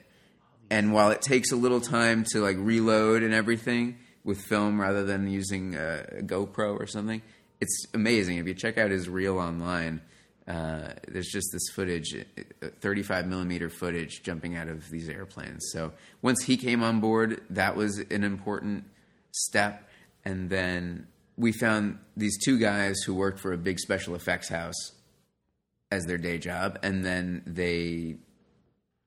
[0.69, 5.03] and while it takes a little time to like reload and everything with film rather
[5.03, 7.21] than using a, a GoPro or something,
[7.59, 8.37] it's amazing.
[8.37, 10.01] If you check out his reel online,
[10.47, 12.15] uh, there's just this footage,
[12.63, 15.69] uh, 35 millimeter footage jumping out of these airplanes.
[15.71, 18.85] So once he came on board, that was an important
[19.31, 19.87] step.
[20.25, 21.07] And then
[21.37, 24.93] we found these two guys who worked for a big special effects house
[25.91, 28.15] as their day job, and then they,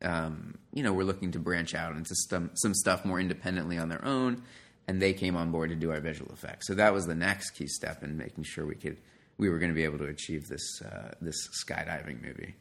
[0.04, 3.88] um, you know, were looking to branch out into some some stuff more independently on
[3.88, 4.42] their own,
[4.86, 6.66] and they came on board to do our visual effects.
[6.66, 8.98] So that was the next key step in making sure we could
[9.38, 12.54] we were going to be able to achieve this uh, this skydiving movie,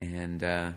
[0.00, 0.72] and uh,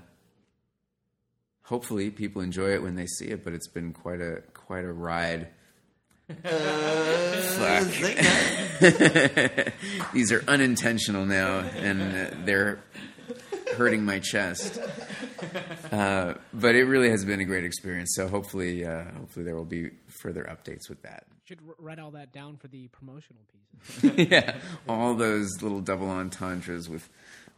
[1.64, 3.44] hopefully people enjoy it when they see it.
[3.44, 5.50] But it's been quite a quite a ride.
[6.44, 7.88] Fuck.
[10.14, 12.80] These are unintentional now, and uh, they're
[13.76, 14.80] hurting my chest.
[15.92, 18.14] Uh, but it really has been a great experience.
[18.16, 21.26] So hopefully, uh, hopefully there will be further updates with that.
[21.46, 24.28] Should write all that down for the promotional pieces.
[24.32, 24.56] yeah,
[24.90, 27.08] all those little double entendres with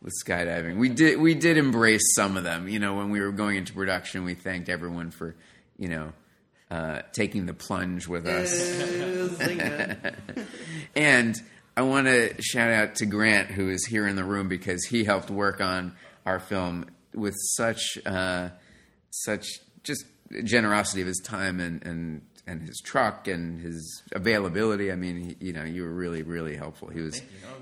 [0.01, 0.78] with skydiving.
[0.78, 2.68] We did we did embrace some of them.
[2.68, 5.36] You know, when we were going into production, we thanked everyone for
[5.78, 6.13] you know
[6.70, 8.51] uh, taking the plunge with us.
[10.95, 11.36] and
[11.76, 15.03] I want to shout out to Grant, who is here in the room because he
[15.03, 15.95] helped work on
[16.28, 18.50] our film with such uh,
[19.10, 19.48] such
[19.84, 20.06] just
[20.44, 24.92] generosity of his time and and and his truck and his availability.
[24.92, 26.90] I mean, he, you know, you were really really helpful.
[26.90, 27.22] He was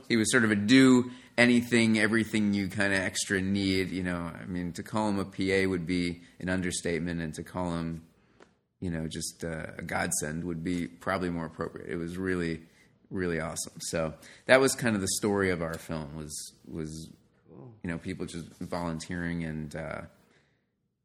[0.10, 3.92] he was sort of a do anything, everything you kind of extra need.
[3.92, 7.44] You know, I mean, to call him a PA would be an understatement, and to
[7.44, 8.02] call him
[8.82, 11.90] you know, just uh, a godsend would be probably more appropriate.
[11.90, 12.62] It was really,
[13.10, 13.74] really awesome.
[13.80, 14.14] So
[14.46, 17.10] that was kind of the story of our film was was
[17.84, 20.02] you know people just volunteering and uh,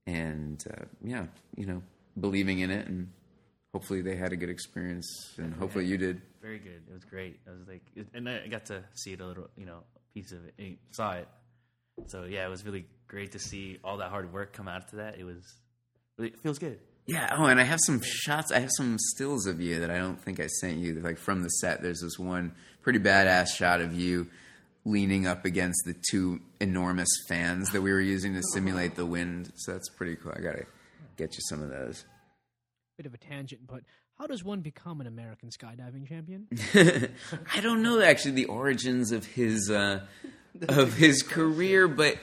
[0.06, 1.82] and uh, yeah, you know,
[2.18, 3.08] believing in it and
[3.72, 6.20] hopefully they had a good experience and hopefully you did.
[6.42, 6.82] Very good.
[6.88, 7.38] It was great.
[7.46, 7.82] I was like,
[8.14, 9.80] and I got to see it a little, you know,
[10.14, 10.54] piece of it.
[10.58, 11.28] I saw it.
[12.06, 14.96] So yeah, it was really great to see all that hard work come out to
[14.96, 15.18] that.
[15.18, 15.42] It was,
[16.18, 16.80] it feels good.
[17.06, 17.34] Yeah.
[17.36, 18.52] Oh, and I have some shots.
[18.52, 20.94] I have some stills of you that I don't think I sent you.
[20.94, 22.52] Like from the set, there's this one
[22.82, 24.28] pretty badass shot of you
[24.84, 29.52] leaning up against the two enormous fans that we were using to simulate the wind.
[29.56, 30.32] So that's pretty cool.
[30.34, 30.64] I gotta
[31.16, 32.04] get you some of those.
[32.96, 33.82] Bit of a tangent, but
[34.18, 36.46] how does one become an American skydiving champion?
[37.54, 40.00] I don't know actually the origins of his uh,
[40.68, 42.18] of his career, but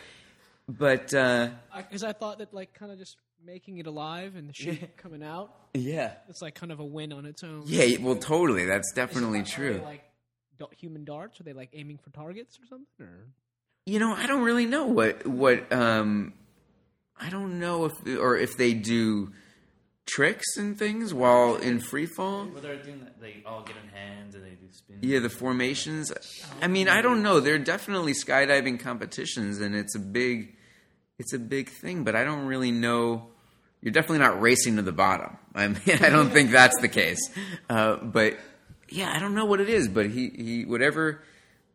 [0.69, 4.53] but uh, Because I, thought that like kind of just making it alive and the
[4.53, 7.63] shit coming out, yeah, it's like kind of a win on its own.
[7.65, 7.97] yeah.
[7.99, 8.65] Well, totally.
[8.65, 9.81] That's definitely true.
[9.83, 10.03] like
[10.77, 11.39] human darts?
[11.39, 12.87] Are they like aiming for targets or something?
[12.99, 13.27] Or
[13.85, 16.33] You know, I don't really know what what um
[17.19, 19.31] I don't know if or if they do
[20.05, 22.47] tricks and things while in free fall.
[22.51, 23.19] Well, they're doing that.
[23.19, 25.03] They all get in hands and they do spins.
[25.03, 26.13] Yeah, the formations.
[26.61, 27.39] I mean, I don't know.
[27.39, 30.55] There are definitely skydiving competitions and it's a big
[31.19, 33.27] it's a big thing, but I don't really know
[33.81, 35.37] you're definitely not racing to the bottom.
[35.53, 37.19] I mean, I don't think that's the case.
[37.69, 38.37] Uh, but
[38.89, 41.21] yeah, I don't know what it is, but he, he whatever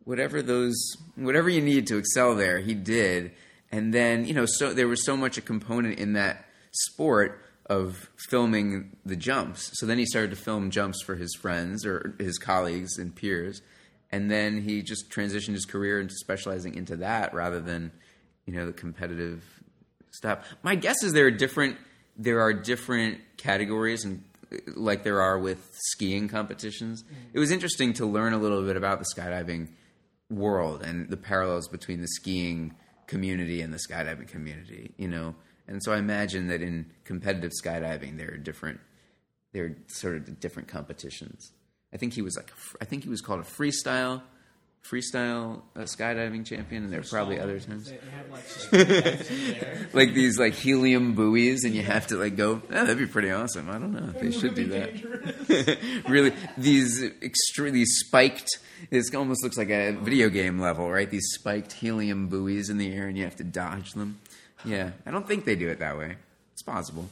[0.05, 0.75] whatever those
[1.15, 3.33] whatever you need to excel there, he did.
[3.71, 8.11] And then you know, so there was so much a component in that sport of
[8.17, 9.71] filming the jumps.
[9.75, 13.63] So then he started to film jumps for his friends or his colleagues and peers,
[14.11, 17.93] and then he just transitioned his career into specializing into that rather than
[18.47, 19.45] you know the competitive
[20.11, 20.45] stuff.
[20.63, 21.77] My guess is there are different
[22.17, 24.23] there are different categories and
[24.74, 27.03] like there are with skiing competitions.
[27.03, 27.14] Mm-hmm.
[27.34, 29.68] It was interesting to learn a little bit about the skydiving
[30.30, 32.74] world and the parallels between the skiing
[33.07, 35.34] community and the skydiving community, you know.
[35.66, 38.80] And so I imagine that in competitive skydiving there are different
[39.53, 41.53] there are sort of different competitions.
[41.92, 44.22] I think he was like a I think he was called a freestyle
[44.85, 47.89] freestyle uh, skydiving champion and there are probably other times.
[47.89, 49.89] They, they have like suspended in there.
[49.93, 53.30] like these like helium buoys and you have to like go yeah, that'd be pretty
[53.30, 53.70] awesome.
[53.70, 55.78] I don't know if they should do that.
[56.09, 58.59] really these extre- these spiked
[58.91, 61.09] This almost looks like a video game level right?
[61.09, 64.18] These spiked helium buoys in the air and you have to dodge them.
[64.64, 66.16] Yeah i don't think they do it that way.
[66.53, 67.09] It's possible.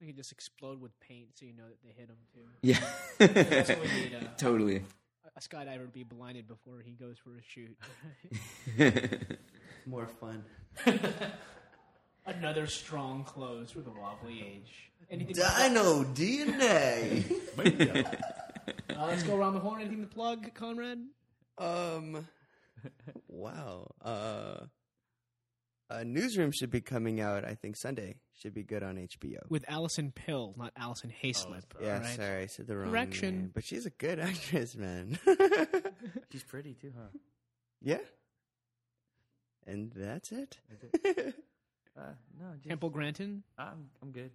[0.00, 2.40] They could just explode with paint, so you know that they hit them too.
[2.60, 2.80] yeah.
[3.18, 4.14] That's what we need.
[4.14, 4.82] Uh, totally
[5.36, 7.76] a skydiver to be blinded before he goes for a shoot.
[9.86, 10.44] More fun.
[12.26, 14.90] Another strong close for the wobbly age.
[15.10, 15.34] Anything?
[15.34, 17.24] Dino DNA.
[18.96, 19.80] Uh, let's go around the horn.
[19.80, 20.98] Anything to plug, Conrad?
[21.58, 22.28] Um.
[23.28, 23.90] wow.
[24.00, 24.60] Uh.
[25.90, 27.44] A newsroom should be coming out.
[27.44, 29.38] I think Sunday should be good on HBO.
[29.50, 31.62] With Alison Pill, not Alison Haislip.
[31.78, 32.16] Oh, yeah, right?
[32.16, 33.34] sorry, I said the wrong Correction.
[33.36, 35.18] name, but she's a good actress, man.
[36.32, 37.08] She's pretty too, huh?
[37.82, 37.98] yeah.
[39.66, 40.58] And that's it.
[41.96, 42.10] Uh,
[42.40, 43.44] no, just, Temple Grandin.
[43.56, 44.32] I'm I'm good.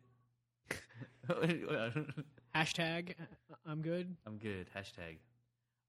[2.55, 3.09] Hashtag.
[3.19, 4.15] uh, I'm good.
[4.25, 4.67] I'm good.
[4.75, 5.17] Hashtag.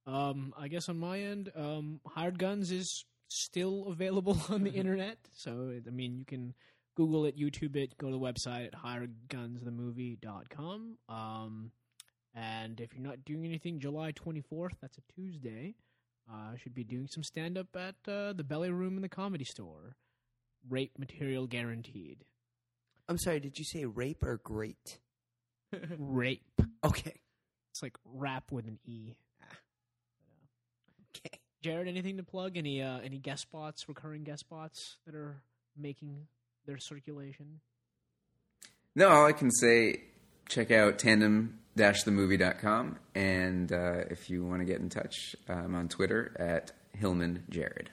[0.05, 5.19] Um, I guess on my end, um, Hired Guns is still available on the internet.
[5.35, 6.55] So, I mean, you can
[6.97, 10.99] Google it, YouTube it, go to the website at hiredgunsthemovie.com.
[11.09, 11.71] Um,
[12.35, 15.75] and if you're not doing anything, July 24th, that's a Tuesday,
[16.31, 19.09] uh, I should be doing some stand up at uh, the Belly Room in the
[19.09, 19.97] Comedy Store.
[20.69, 22.25] Rape material guaranteed.
[23.09, 23.41] I'm sorry.
[23.41, 24.99] Did you say rape or great?
[25.99, 26.61] Rape.
[26.85, 27.23] Okay.
[27.73, 29.15] It's like rap with an E.
[31.63, 31.71] Okay.
[31.71, 32.57] Jared, anything to plug?
[32.57, 35.43] Any uh, any guest spots, recurring guest spots that are
[35.77, 36.27] making
[36.67, 37.61] their circulation?
[38.95, 40.03] No, all I can say,
[40.49, 42.99] check out tandem-themovie.com.
[43.15, 47.91] And uh, if you want to get in touch, I'm on Twitter at Hillman Jared.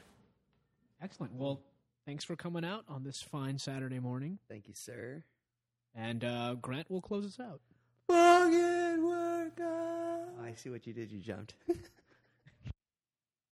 [1.02, 1.36] Excellent.
[1.36, 1.62] Well,
[2.08, 4.40] thanks for coming out on this fine Saturday morning.
[4.50, 5.24] Thank you, sir.
[5.94, 7.62] And uh, Grant will close us out.
[8.08, 10.44] Fucking work out.
[10.44, 11.12] I see what you did.
[11.12, 11.54] You jumped.